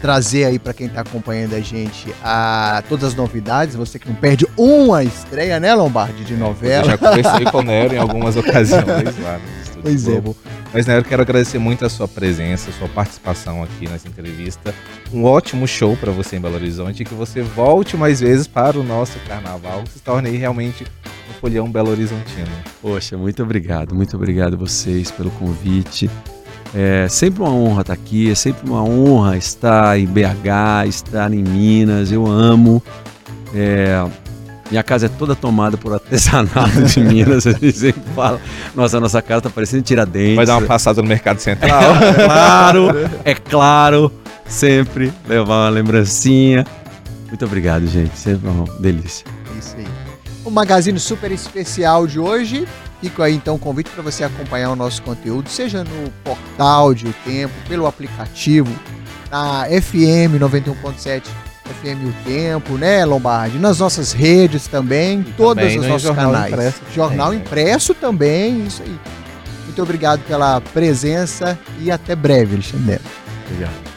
trazer 0.00 0.44
aí 0.44 0.58
para 0.58 0.72
quem 0.72 0.88
tá 0.88 1.00
acompanhando 1.00 1.54
a 1.54 1.60
gente 1.60 2.14
a, 2.22 2.82
todas 2.88 3.08
as 3.08 3.14
novidades. 3.14 3.76
Você 3.76 3.98
que 3.98 4.08
não 4.08 4.14
perde 4.14 4.46
uma 4.56 5.02
estreia, 5.04 5.58
né, 5.60 5.74
Lombardi, 5.74 6.24
de 6.24 6.34
Eu 6.34 6.38
novela. 6.38 6.84
já 6.84 6.98
conversei 6.98 7.44
com 7.46 7.58
o 7.58 7.62
Nero 7.62 7.94
em 7.94 7.98
algumas 7.98 8.36
ocasiões 8.36 8.84
lá 9.18 9.38
no 9.38 9.62
Estúdio 9.62 9.82
Pois 9.82 10.08
é. 10.08 10.22
Mas, 10.72 10.86
Nero, 10.86 11.04
quero 11.04 11.22
agradecer 11.22 11.58
muito 11.58 11.84
a 11.84 11.88
sua 11.88 12.06
presença, 12.06 12.70
a 12.70 12.72
sua 12.72 12.88
participação 12.88 13.62
aqui 13.62 13.88
nessa 13.88 14.08
entrevista. 14.08 14.74
Um 15.12 15.24
ótimo 15.24 15.66
show 15.66 15.96
para 15.96 16.12
você 16.12 16.36
em 16.36 16.40
Belo 16.40 16.56
Horizonte 16.56 17.02
e 17.02 17.06
que 17.06 17.14
você 17.14 17.42
volte 17.42 17.96
mais 17.96 18.20
vezes 18.20 18.46
para 18.46 18.78
o 18.78 18.82
nosso 18.82 19.18
carnaval, 19.20 19.82
que 19.84 19.90
se 19.92 20.00
torne 20.00 20.28
aí 20.28 20.36
realmente 20.36 20.84
um 21.30 21.32
folhão 21.40 21.70
Belo 21.70 21.90
Horizontino. 21.90 22.50
Poxa, 22.82 23.16
muito 23.16 23.42
obrigado, 23.42 23.94
muito 23.94 24.16
obrigado 24.16 24.54
a 24.54 24.56
vocês 24.58 25.10
pelo 25.10 25.30
convite. 25.32 26.10
É 26.74 27.08
sempre 27.08 27.42
uma 27.42 27.50
honra 27.50 27.80
estar 27.80 27.92
aqui, 27.92 28.30
é 28.30 28.34
sempre 28.34 28.68
uma 28.68 28.82
honra 28.82 29.36
estar 29.36 29.98
em 29.98 30.06
BH, 30.06 30.86
estar 30.86 31.32
em 31.32 31.42
Minas, 31.42 32.12
eu 32.12 32.26
amo. 32.26 32.82
É, 33.54 34.04
minha 34.70 34.82
casa 34.82 35.06
é 35.06 35.08
toda 35.08 35.34
tomada 35.34 35.76
por 35.76 35.92
artesanato 35.94 36.82
de 36.82 37.00
Minas, 37.00 37.46
a 37.46 37.52
gente 37.52 37.72
sempre 37.72 38.02
fala. 38.14 38.40
Nossa, 38.74 39.00
nossa 39.00 39.22
casa 39.22 39.42
tá 39.42 39.50
parecendo 39.50 39.82
Tiradentes. 39.82 40.36
Vai 40.36 40.46
dar 40.46 40.58
uma 40.58 40.66
passada 40.66 41.00
no 41.00 41.08
Mercado 41.08 41.38
Central. 41.38 41.80
É 41.96 42.24
claro, 42.24 42.88
é 43.24 43.34
claro, 43.34 44.12
sempre 44.46 45.12
levar 45.26 45.64
uma 45.64 45.68
lembrancinha. 45.70 46.66
Muito 47.28 47.44
obrigado, 47.44 47.86
gente, 47.86 48.16
sempre 48.16 48.48
uma 48.48 48.64
delícia. 48.78 49.24
Isso 49.58 49.74
aí. 49.76 49.86
O 50.44 50.50
Magazine 50.50 50.98
super 50.98 51.30
especial 51.32 52.06
de 52.06 52.18
hoje. 52.18 52.66
Fica 53.00 53.24
aí 53.24 53.34
então 53.34 53.54
o 53.54 53.58
convite 53.58 53.90
para 53.90 54.02
você 54.02 54.24
acompanhar 54.24 54.70
o 54.70 54.76
nosso 54.76 55.02
conteúdo, 55.02 55.48
seja 55.48 55.84
no 55.84 56.10
portal 56.24 56.92
de 56.94 57.06
O 57.06 57.14
Tempo, 57.24 57.54
pelo 57.68 57.86
aplicativo, 57.86 58.72
na 59.30 59.64
FM 59.66 60.40
91.7 60.40 61.22
FM 61.68 62.08
O 62.08 62.24
Tempo, 62.24 62.72
né, 62.76 63.04
Lombardi? 63.04 63.58
Nas 63.58 63.78
nossas 63.78 64.12
redes 64.12 64.66
também, 64.66 65.22
todas 65.36 65.64
também 65.64 65.78
os 65.78 65.84
no 65.84 65.92
nossos 65.92 66.08
jornal 66.08 66.32
canais. 66.32 66.52
impresso 66.52 66.80
jornal 66.94 67.26
também, 67.26 67.38
né? 67.38 67.44
impresso 67.44 67.94
também, 67.94 68.66
isso 68.66 68.82
aí. 68.82 68.98
Muito 69.64 69.82
obrigado 69.82 70.20
pela 70.26 70.60
presença 70.60 71.58
e 71.78 71.90
até 71.90 72.16
breve, 72.16 72.54
Alexandre. 72.54 73.00
Obrigado. 73.46 73.87